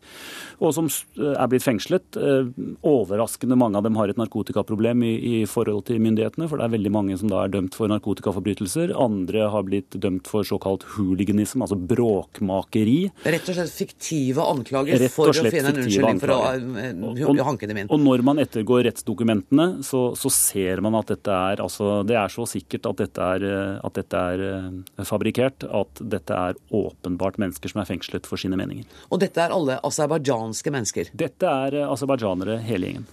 [0.60, 2.16] og som eh, er blitt fengslet.
[2.16, 2.48] Eh,
[2.84, 6.76] overraskende mange av dem har et narkotikaproblem i, i forhold til myndighetene, for det er
[6.76, 8.94] veldig mange som da er dømt for narkotikaforbrytelser.
[8.96, 12.98] Andre har blitt dømt for såkalt hooliganism, altså bråkmakeri.
[13.28, 17.92] Rett og slett fiktive anklager for å finne en unnskyldning for å hanke dem inn.
[17.92, 22.16] Og når man ettergår rettsdokumenter rettsdokumentene, så, så ser man at dette er altså, Det
[22.16, 26.54] er så sikkert at dette er, eh, at dette er eh, fabrikkert, at dette er
[26.70, 28.84] åpenbart mennesker som er fengslet for sine meninger.
[29.10, 31.12] Og dette er alle aserbajdsjanske mennesker.
[31.14, 33.06] Dette er eh, aserbajdsjanere, hele gjengen.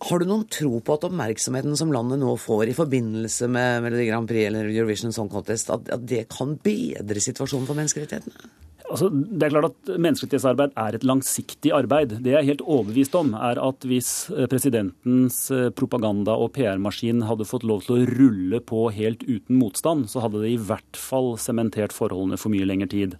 [0.00, 4.06] Har du noen tro på at oppmerksomheten som landet nå får i forbindelse med Melodi
[4.08, 8.48] Grand Prix eller Eurovision Song Contest, at, at det kan bedre situasjonen for menneskerettighetene?
[8.90, 12.16] Altså, det er klart at Menneskerettighetsarbeid er et langsiktig arbeid.
[12.24, 17.22] Det jeg er helt overbevist om, er at hvis eh, presidentens eh, propaganda- og PR-maskin
[17.28, 20.98] hadde fått lov til å rulle på helt uten motstand, så hadde det i hvert
[20.98, 23.14] fall sementert forholdene for mye lengre tid.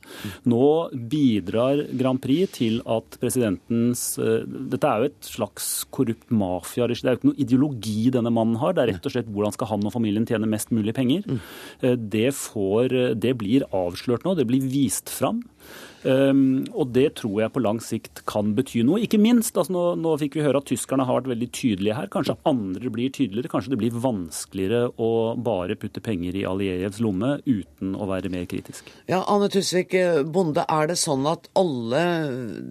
[0.51, 0.63] Nå
[1.13, 7.01] bidrar Grand Prix til at presidentens eh, Dette er jo et slags korrupt mafiaregime.
[7.01, 8.75] Det er jo ikke noe ideologi denne mannen har.
[8.75, 11.27] Det er rett og slett hvordan skal han og familien tjene mest mulig penger.
[11.81, 14.35] Eh, Det, får, det blir avslørt nå.
[14.39, 15.45] Det blir vist fram.
[16.01, 19.03] Um, og det tror jeg på lang sikt kan bety noe.
[19.05, 22.09] Ikke minst, altså nå, nå fikk vi høre at tyskerne har vært veldig tydelige her.
[22.13, 23.53] Kanskje andre blir tydeligere.
[23.53, 28.49] Kanskje det blir vanskeligere å bare putte penger i Alijevs lomme uten å være mer
[28.51, 28.89] kritisk.
[29.11, 32.05] Ja, Anne Tusvik eh, Bonde, er det sånn at alle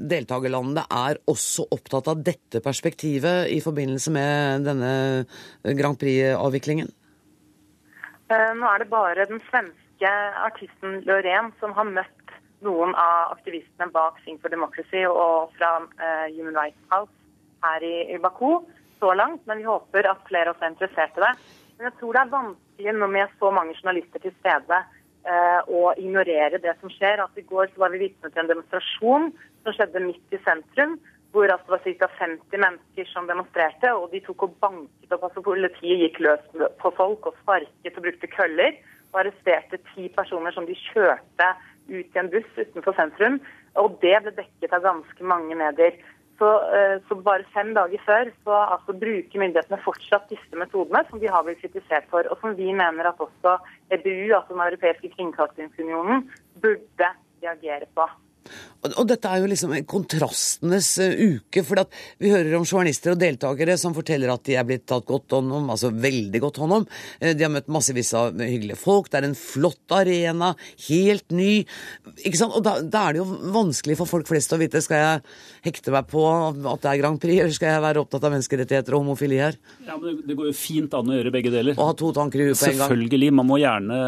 [0.10, 4.94] deltakerlandene er også opptatt av dette perspektivet i forbindelse med denne
[5.78, 6.90] Grand Prix-avviklingen?
[8.30, 10.10] Uh, Nå er det bare den svenske
[10.46, 12.19] artisten Lorén som har møtt
[12.66, 17.14] noen av aktivistene bak Sing for Democracy og fra eh, Human Rights House
[17.64, 18.66] her i, Baku.
[19.00, 21.34] så langt, men vi håper at flere også er interessert i det.
[21.78, 25.94] Men jeg tror det er vanskelig når med så mange journalister til stede eh, å
[25.96, 27.24] ignorere det som skjer.
[27.24, 29.30] At I går så var vi vitne til en demonstrasjon
[29.64, 30.98] som skjedde midt i sentrum.
[31.32, 32.26] Hvor altså det var ca.
[32.26, 35.28] 50 mennesker som demonstrerte, og de tok og banket opp.
[35.28, 36.46] altså Politiet gikk løs
[36.82, 38.80] på folk og sparket og brukte køller.
[39.14, 41.54] Og arresterte ti personer som de kjørte
[41.90, 43.40] ut i en buss utenfor sentrum.
[43.82, 45.98] Og det ble dekket av ganske mange medier.
[46.40, 51.20] Så, eh, så, bare fem dager før så altså, bruker myndighetene fortsatt disse metodene, som
[51.20, 53.58] de har blitt kritisert for, og som vi mener at også
[53.92, 56.30] EBU, altså Den europeiske kringkastingsunionen,
[56.64, 57.10] burde
[57.44, 58.08] reagere på.
[58.80, 61.64] Og dette er jo liksom kontrastenes eh, uke.
[61.68, 61.82] For
[62.22, 65.52] vi hører om journalister og deltakere som forteller at de er blitt tatt godt hånd
[65.52, 66.86] om, altså veldig godt hånd om.
[67.20, 69.10] Eh, de har møtt massevis av hyggelige folk.
[69.12, 70.54] Det er en flott arena,
[70.88, 71.66] helt ny.
[72.24, 72.56] Ikke sant?
[72.56, 75.36] Og da, da, er det jo vanskelig for folk flest å vite skal jeg
[75.68, 78.96] hekte meg på at det er Grand Prix, eller skal jeg være opptatt av menneskerettigheter
[78.96, 79.60] og homofili her?
[79.90, 81.76] Ja, men Det går jo fint an å gjøre begge deler.
[81.76, 82.86] Og ha to tanker i huet på en gang.
[82.86, 83.34] Selvfølgelig.
[83.42, 84.00] Man må gjerne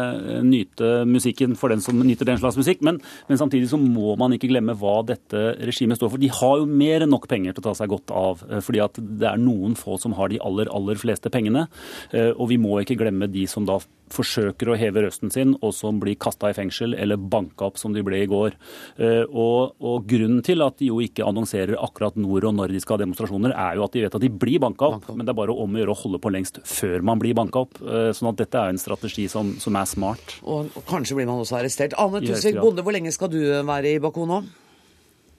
[0.48, 4.32] nyte musikken for den som nyter den slags musikk, men, men samtidig så må man
[4.32, 6.22] ikke glemme glemme hva dette regimet står for.
[6.22, 8.82] De har jo mer enn nok penger til å ta seg godt av, eh, fordi
[8.82, 11.68] at det er noen få som har de aller, aller fleste pengene.
[12.12, 13.80] Eh, og vi må ikke glemme de som da
[14.12, 17.94] forsøker å heve røsten sin, og som blir kasta i fengsel eller banka opp som
[17.96, 18.56] de ble i går.
[18.98, 22.80] Eh, og, og, Grunnen til at de jo ikke annonserer akkurat når og når de
[22.82, 25.32] skal ha demonstrasjoner, er jo at de vet at de blir banka opp, men det
[25.32, 27.78] er bare om å gjøre å holde på lengst før man blir banka opp.
[28.16, 30.36] Sånn at dette er en strategi som, som er smart.
[30.42, 31.96] Og, og, kanskje blir man også arrestert.
[32.00, 34.42] Anne Tusvik Bonde, hvor lenge skal du være i Baku nå?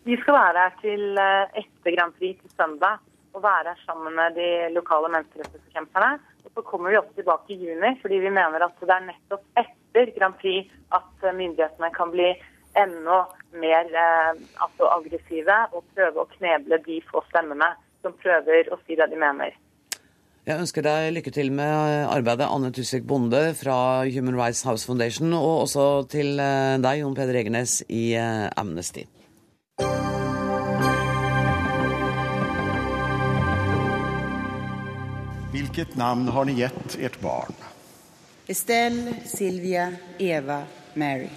[0.04, 3.00] Vi skal være her til eh, etter Grand Prix til søndag
[3.34, 6.18] og være her sammen med de lokale menneskerettighetsforkjemperne.
[6.52, 10.12] Så kommer vi også tilbake i juni, fordi vi mener at det er nettopp etter
[10.18, 12.30] Grand Prix at eh, myndighetene kan bli
[12.80, 13.24] enda
[13.62, 14.32] mer eh,
[14.66, 17.74] altså aggressive og prøve å kneble de få stemmene
[18.04, 19.56] som prøver å si det de mener.
[20.44, 21.72] Jeg ønsker deg lykke til med
[22.12, 27.40] arbeidet, Anne Tusvik Bonde fra Human Rights House Foundation, og også til deg, Jon Peder
[27.40, 29.06] Egernes i Amnesty.
[35.74, 37.56] Hvilket navn har ni gitt ert barn?
[38.46, 39.88] Estelle, Silvia,
[40.22, 40.60] Eva,
[40.94, 41.32] Mary.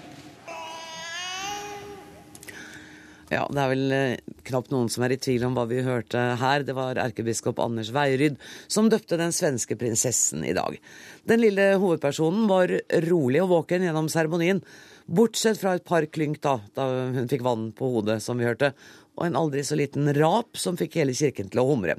[3.31, 6.21] Ja, det er vel eh, knapt noen som er i tvil om hva vi hørte
[6.37, 6.67] her.
[6.69, 8.37] Det var erkebiskop Anders Veiryd
[8.69, 10.77] som døpte den svenske prinsessen i dag.
[11.25, 12.77] Den lille hovedpersonen var
[13.09, 14.61] rolig og våken gjennom seremonien,
[15.09, 18.75] bortsett fra et par klynk da, da hun fikk vann på hodet, som vi hørte,
[19.17, 21.97] og en aldri så liten rap som fikk hele kirken til å humre.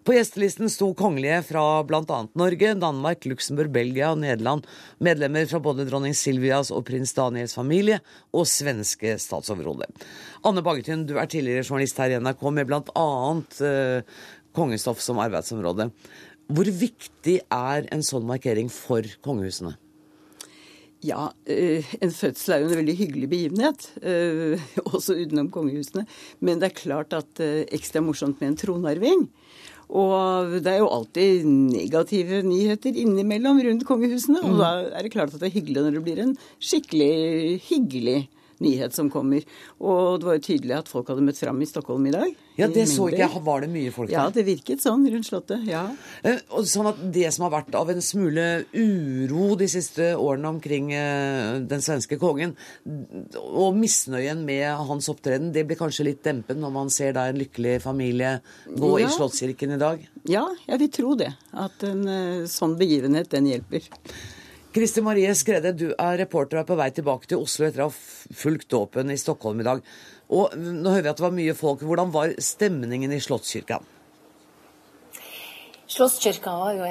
[0.00, 2.18] På gjestelisten sto kongelige fra bl.a.
[2.40, 4.64] Norge, Danmark, Luxembourg, Belgia og Nederland,
[4.96, 7.98] medlemmer fra både dronning Silvias og prins Daniels familie
[8.32, 9.90] og svenske statsoverhode.
[10.48, 13.10] Anne Baggetun, du er tidligere journalist her i NRK med bl.a.
[13.68, 14.24] Eh,
[14.56, 15.90] kongestoff som arbeidsområde.
[16.50, 19.76] Hvor viktig er en sånn markering for kongehusene?
[21.04, 24.64] Ja, eh, en fødsel er jo en veldig hyggelig begivenhet, eh,
[24.96, 26.04] også utenom kongehusene.
[26.44, 29.28] Men det er klart at eh, ekstra morsomt med en tronarving.
[29.90, 34.42] Og det er jo alltid negative nyheter innimellom rundt kongehusene.
[34.44, 34.60] Og mm.
[34.60, 37.14] da er det klart at det er hyggelig når det blir en skikkelig
[37.66, 38.20] hyggelig
[38.64, 39.44] nyhet som kommer.
[39.80, 42.32] Og det var jo tydelig at folk hadde møtt fram i Stockholm i dag.
[42.60, 43.42] Ja, det så ikke jeg.
[43.46, 44.16] Var det mye folk der?
[44.18, 45.64] Ja, det virket sånn rundt Slottet.
[45.68, 45.86] ja.
[46.26, 50.92] Eh, sånn at Det som har vært av en smule uro de siste årene omkring
[50.92, 52.56] eh, den svenske kongen,
[53.40, 57.40] og misnøyen med hans opptreden, det blir kanskje litt dempet når man ser da en
[57.40, 59.06] lykkelig familie gå ja.
[59.06, 60.04] i Slottskirken i dag?
[60.28, 61.32] Ja, jeg vil tro det.
[61.56, 63.88] At en eh, sånn begivenhet, den hjelper.
[64.70, 67.88] Kristi Marie Skrede, du er reporter og er på vei tilbake til Oslo etter å
[67.88, 69.80] ha fulgt dåpen i Stockholm i dag.
[70.30, 71.82] Og nå hører vi at det var mye folk.
[71.82, 73.80] Hvordan var stemningen i Slottskirka?
[75.90, 76.86] Slottskirka var, jo,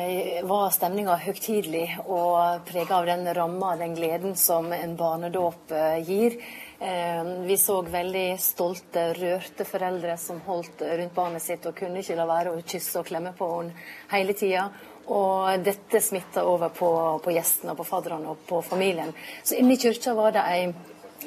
[0.49, 6.35] var stemninga høytidelig og prega av den ramma, den gleden som en barnedåp eh, gir.
[6.83, 12.19] Eh, vi så veldig stolte, rørte foreldre som holdt rundt barnet sitt og kunne ikke
[12.19, 14.67] la være å kysse og klemme på henne hele tida.
[15.09, 16.91] Og dette smitta over på,
[17.23, 19.09] på gjestene, på fadderne og på familien.
[19.43, 20.69] Så inne i kirka var det ei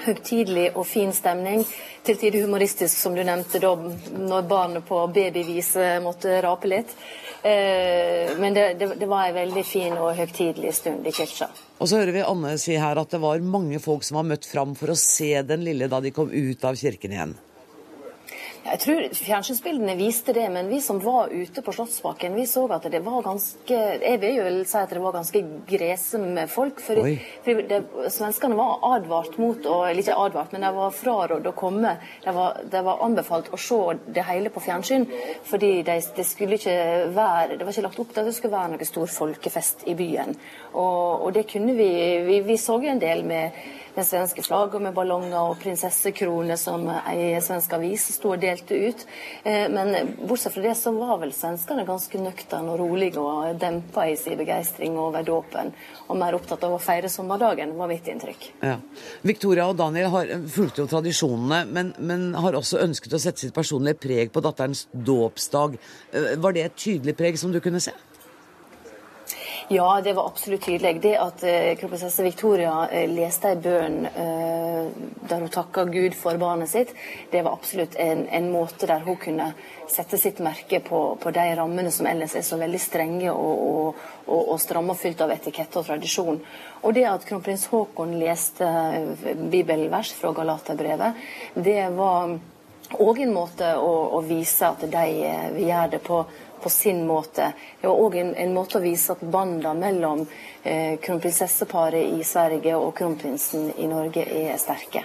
[0.02, 1.64] høytidelig og fin stemning.
[2.06, 5.74] Til tider humoristisk, som du nevnte, da når barnet på babyvis
[6.04, 6.94] måtte rape litt.
[7.42, 11.48] Eh, men det, det, det, var ei veldig fin og høytidelig stund i kirka.
[11.82, 14.46] Og så hører vi Anne si her at det var mange folk som var møtt
[14.46, 17.34] fram for å se den lille da de kom ut av kirken igjen.
[18.62, 22.84] Jeg tror fjernsynsbildene viste det, men vi som var ute på Slottsbakken, vi så at
[22.92, 26.78] det var ganske Jeg vil jo si at det var ganske grese folk.
[26.80, 27.00] For,
[27.42, 27.80] for det,
[28.14, 31.96] svenskene var advart mot å Eller ikke advart, men de var frarådd å komme.
[32.22, 33.80] De var, de var, anbefalt å se
[34.14, 35.08] det hele på fjernsyn,
[35.50, 36.78] fordi det de skulle ikke
[37.16, 39.98] være Det var ikke lagt opp til at det skulle være noe stor folkefest i
[39.98, 40.36] byen.
[40.72, 41.90] Og, og det kunne vi
[42.30, 43.58] Vi, vi så jo en del med
[43.94, 49.04] med svenske flagget med ballonger og prinsessekroner som ei svensk avis sto og delte ut.
[49.44, 54.06] Eh, men bortsett fra det så var vel svenskene ganske nøkterne og rolige og dempa
[54.08, 55.72] i sin begeistring over dåpen.
[56.08, 58.48] Og mer opptatt av å feire sommerdagen, var mitt inntrykk.
[58.62, 58.78] Ja.
[59.26, 63.56] Victoria og Daniel har fulgte jo tradisjonene, men, men har også ønsket å sette sitt
[63.56, 65.76] personlige preg på datterens dåpsdag.
[66.12, 67.94] Eh, var det et tydelig preg som du kunne se?
[69.68, 71.00] Ja, det var absolutt tydelig.
[71.02, 74.88] Det at eh, kronprinsesse Victoria eh, leste ei bønn eh,
[75.28, 76.94] der hun takka Gud for barnet sitt,
[77.30, 79.52] det var absolutt en, en måte der hun kunne
[79.88, 84.06] sette sitt merke på, på, de rammene som ellers er så veldig strenge og, og,
[84.26, 86.40] og, og stramme fylt av etikette og tradisjon.
[86.82, 88.68] Og det at kronprins Haakon leste
[89.52, 91.22] bibelvers fra Galaterbrevet,
[91.54, 92.34] det var
[93.00, 95.04] òg en måte å, å, vise at de
[95.54, 96.24] vil gjøre det på
[96.62, 97.52] på sin måte.
[97.80, 100.22] Det var òg en, en, måte å vise at båndene mellom
[100.62, 105.04] eh, kronprinsesseparet i Sverige og kronprinsen i Norge er sterke.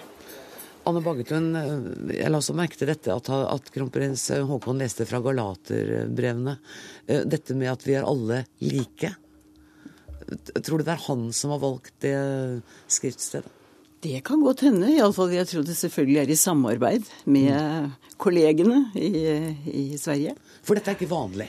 [0.87, 5.21] Anne Baggetun, eh, jeg la også merke til dette at, at kronprins Haakon leste fra
[5.25, 6.57] Galaterbrevene.
[7.07, 9.13] Eh, dette med at vi er alle like.
[10.63, 12.17] Tror du det er han som har valgt det
[12.91, 13.53] skriftstedet?
[14.03, 14.91] Det kan godt hende.
[14.93, 17.87] Iallfall jeg tror det selvfølgelig er i samarbeid med mm.
[18.21, 19.09] kollegene i,
[19.71, 20.35] i, Sverige.
[20.67, 21.47] For dette er ikke vanlig?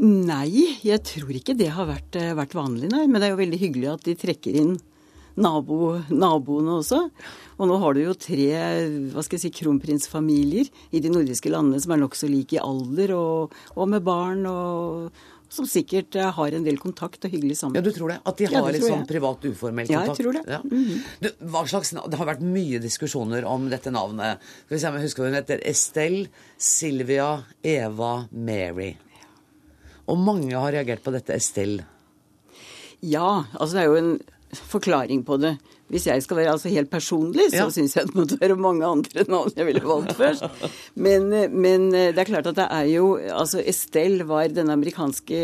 [0.00, 3.06] Nei, jeg tror ikke det har vært, eh, vært, vanlig, nei.
[3.08, 4.74] Men det er jo veldig hyggelig at de trekker inn
[5.40, 7.00] nabo, naboene også.
[7.58, 8.46] Og nå har du jo tre
[9.10, 13.16] hva skal jeg si, kronprinsfamilier i de nordiske landene som er nokså like i alder
[13.16, 14.46] og, og med barn.
[14.46, 15.10] og
[15.50, 17.78] som sikkert eh, har en del kontakt og hyggelig sammen.
[17.78, 18.20] Ja, du tror det?
[18.24, 20.06] At de har ja, litt sånn privat, uformell kontakt?
[20.06, 20.44] Ja, jeg tror det.
[20.46, 20.60] Ja.
[20.64, 21.00] Mm -hmm.
[21.20, 24.38] du, hva slags, det har vært mye diskusjoner om dette navnet.
[24.66, 25.60] Skal vi se om jeg husker hva hun heter.
[25.64, 28.96] Estelle, Silvia, Eva, Mary.
[30.06, 31.84] Og mange har reagert på dette Estelle.
[33.00, 34.20] Ja, altså det er jo en
[34.52, 35.58] forklaring på det.
[35.90, 37.70] Hvis jeg skal være altså helt personlig, så ja.
[37.74, 40.46] syns jeg det måtte være mange andre navn jeg ville valgt først.
[40.94, 45.40] Men, men, det er klart at det er jo Altså Estelle var den amerikanske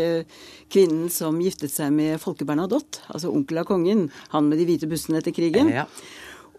[0.71, 4.07] kvinnen som giftet seg med Folke Bernadotte, altså onkel av kongen.
[4.33, 5.71] Han med de hvite bussene etter krigen.
[5.71, 5.87] Ja.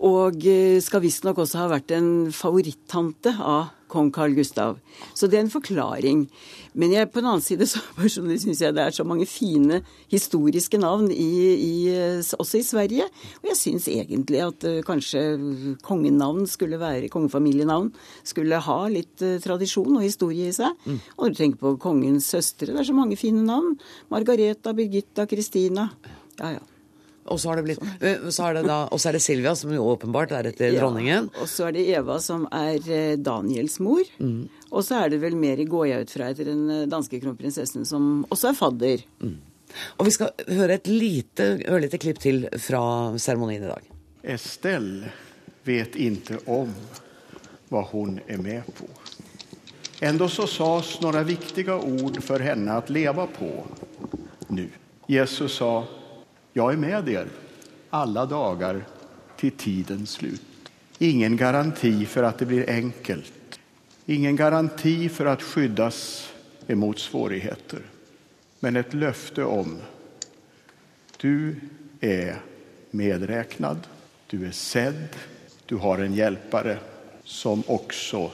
[0.05, 4.77] Og eh, skal visstnok også ha vært en favorittante av kong Carl Gustav.
[5.17, 6.27] Så det er en forklaring.
[6.79, 9.81] Men jeg, på den annen side så personlig syns jeg det er så mange fine
[10.13, 11.73] historiske navn i, i,
[12.37, 13.09] også i Sverige.
[13.41, 15.25] Og jeg syns egentlig at uh, kanskje
[15.87, 17.91] kongenavn skulle være, kongefamilienavn
[18.29, 20.77] skulle ha litt uh, tradisjon og historie i seg.
[20.85, 21.03] Mm.
[21.17, 23.79] Og når du tenker på kongens søstre, det er så mange fine navn.
[24.13, 25.91] Margareta, Birgitta, Kristina.
[26.39, 26.67] Ja, ja.
[27.29, 29.55] Og så, har det blitt, eh, så er det da, og så er det Silvia,
[29.59, 31.31] som jo åpenbart er etter ja, dronningen.
[31.43, 34.05] Og så er det Eva, som er eh, Daniels mor.
[34.19, 34.49] Mm.
[34.69, 37.87] Og så er det vel mer, går jeg ut fra etter den eh, danske kronprinsessen,
[37.89, 39.05] som også er fadder.
[39.25, 39.37] Mm.
[39.99, 42.83] Og vi skal høre et lite, ørlite klipp til fra
[43.21, 43.93] seremonien i dag.
[44.37, 45.13] Estelle
[45.69, 46.73] vet ikke om
[47.69, 48.89] hva hun er med på.
[50.01, 53.51] Ändå så sades noen viktige ord for henne å leve på
[54.55, 54.69] nå.
[55.11, 55.73] Jesus sa
[56.59, 57.29] Jeg er med er
[57.95, 58.81] alle dagar
[59.39, 60.71] til tidens slut.
[60.99, 63.59] Ingen garanti for at det blir enkelt.
[64.11, 66.01] Ingen garanti for at skyddas
[66.67, 67.85] emot svårigheter.
[68.61, 69.77] Men et löfte om
[71.21, 71.55] du
[72.01, 72.43] er
[72.91, 73.87] medräknad,
[74.27, 75.15] du er sedd,
[75.67, 76.79] du har en hjälpare
[77.25, 78.31] som også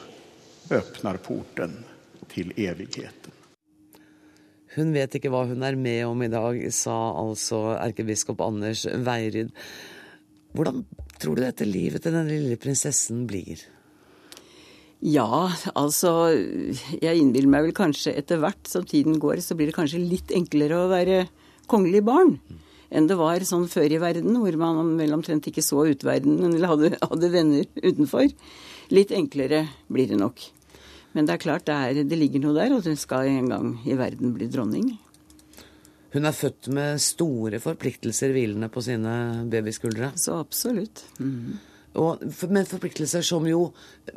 [0.70, 1.76] öppnar porten
[2.32, 3.33] til evigheten.
[4.74, 9.52] Hun vet ikke hva hun er med om i dag, sa altså erkebiskop Anders Veiryd.
[10.54, 10.82] Hvordan
[11.22, 13.62] tror du dette livet til den lille prinsessen blir?
[15.04, 19.76] Ja, altså Jeg innbiller meg vel kanskje etter hvert som tiden går, så blir det
[19.76, 21.24] kanskje litt enklere å være
[21.70, 22.38] kongelig barn
[22.94, 26.70] enn det var sånn før i verden, hvor man vel omtrent ikke så utverdenen eller
[26.70, 28.28] hadde, hadde venner utenfor.
[28.94, 30.44] Litt enklere blir det nok.
[31.14, 33.68] Men det er klart det, er, det ligger noe der, og hun skal en gang
[33.86, 34.88] i verden bli dronning.
[36.14, 39.14] Hun er født med store forpliktelser hvilende på sine
[39.50, 40.12] babyskuldre.
[40.20, 41.02] Så absolutt.
[41.18, 41.56] Mm.
[41.98, 43.68] Og, men forpliktelser som jo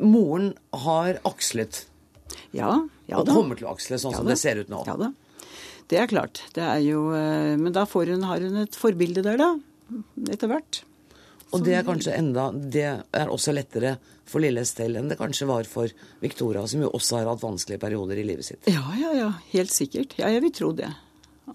[0.02, 0.52] moren
[0.86, 1.84] har akslet.
[2.54, 2.70] Ja,
[3.08, 3.22] ja da.
[3.22, 4.82] Og kommer til å aksle, sånn ja, som det ser ut nå.
[4.86, 5.12] Ja da.
[5.88, 6.42] Det er klart.
[6.54, 9.54] Det er jo eh, Men da hun, har hun et forbilde der, da.
[10.28, 10.82] Etter hvert.
[11.56, 13.96] Og det er kanskje enda Det er også lettere
[14.30, 15.92] for lille Estelle enn det kanskje var for
[16.24, 18.70] Victoria, som jo også har hatt vanskelige perioder i livet sitt.
[18.70, 19.32] Ja, ja, ja.
[19.54, 20.16] Helt sikkert.
[20.20, 20.90] Ja, jeg vil tro det.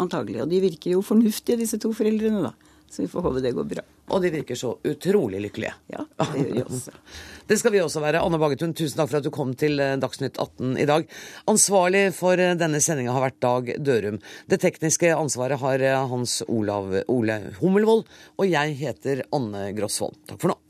[0.01, 0.41] Antagelig.
[0.43, 2.74] Og de virker jo fornuftige, disse to foreldrene, da.
[2.93, 3.84] Så vi får håpe det går bra.
[4.13, 5.71] Og de virker så utrolig lykkelige.
[5.89, 6.93] Ja, det gjør de også.
[7.49, 8.21] Det skal vi også være.
[8.24, 11.07] Anne Bagetun, tusen takk for at du kom til eh, Dagsnytt 18 i dag.
[11.51, 14.21] Ansvarlig for eh, denne sendinga har vært Dag Dørum.
[14.47, 18.05] Det tekniske ansvaret har eh, Hans Olav Ole Hummelvold.
[18.39, 20.21] Og jeg heter Anne Grosvold.
[20.30, 20.62] Takk for nå.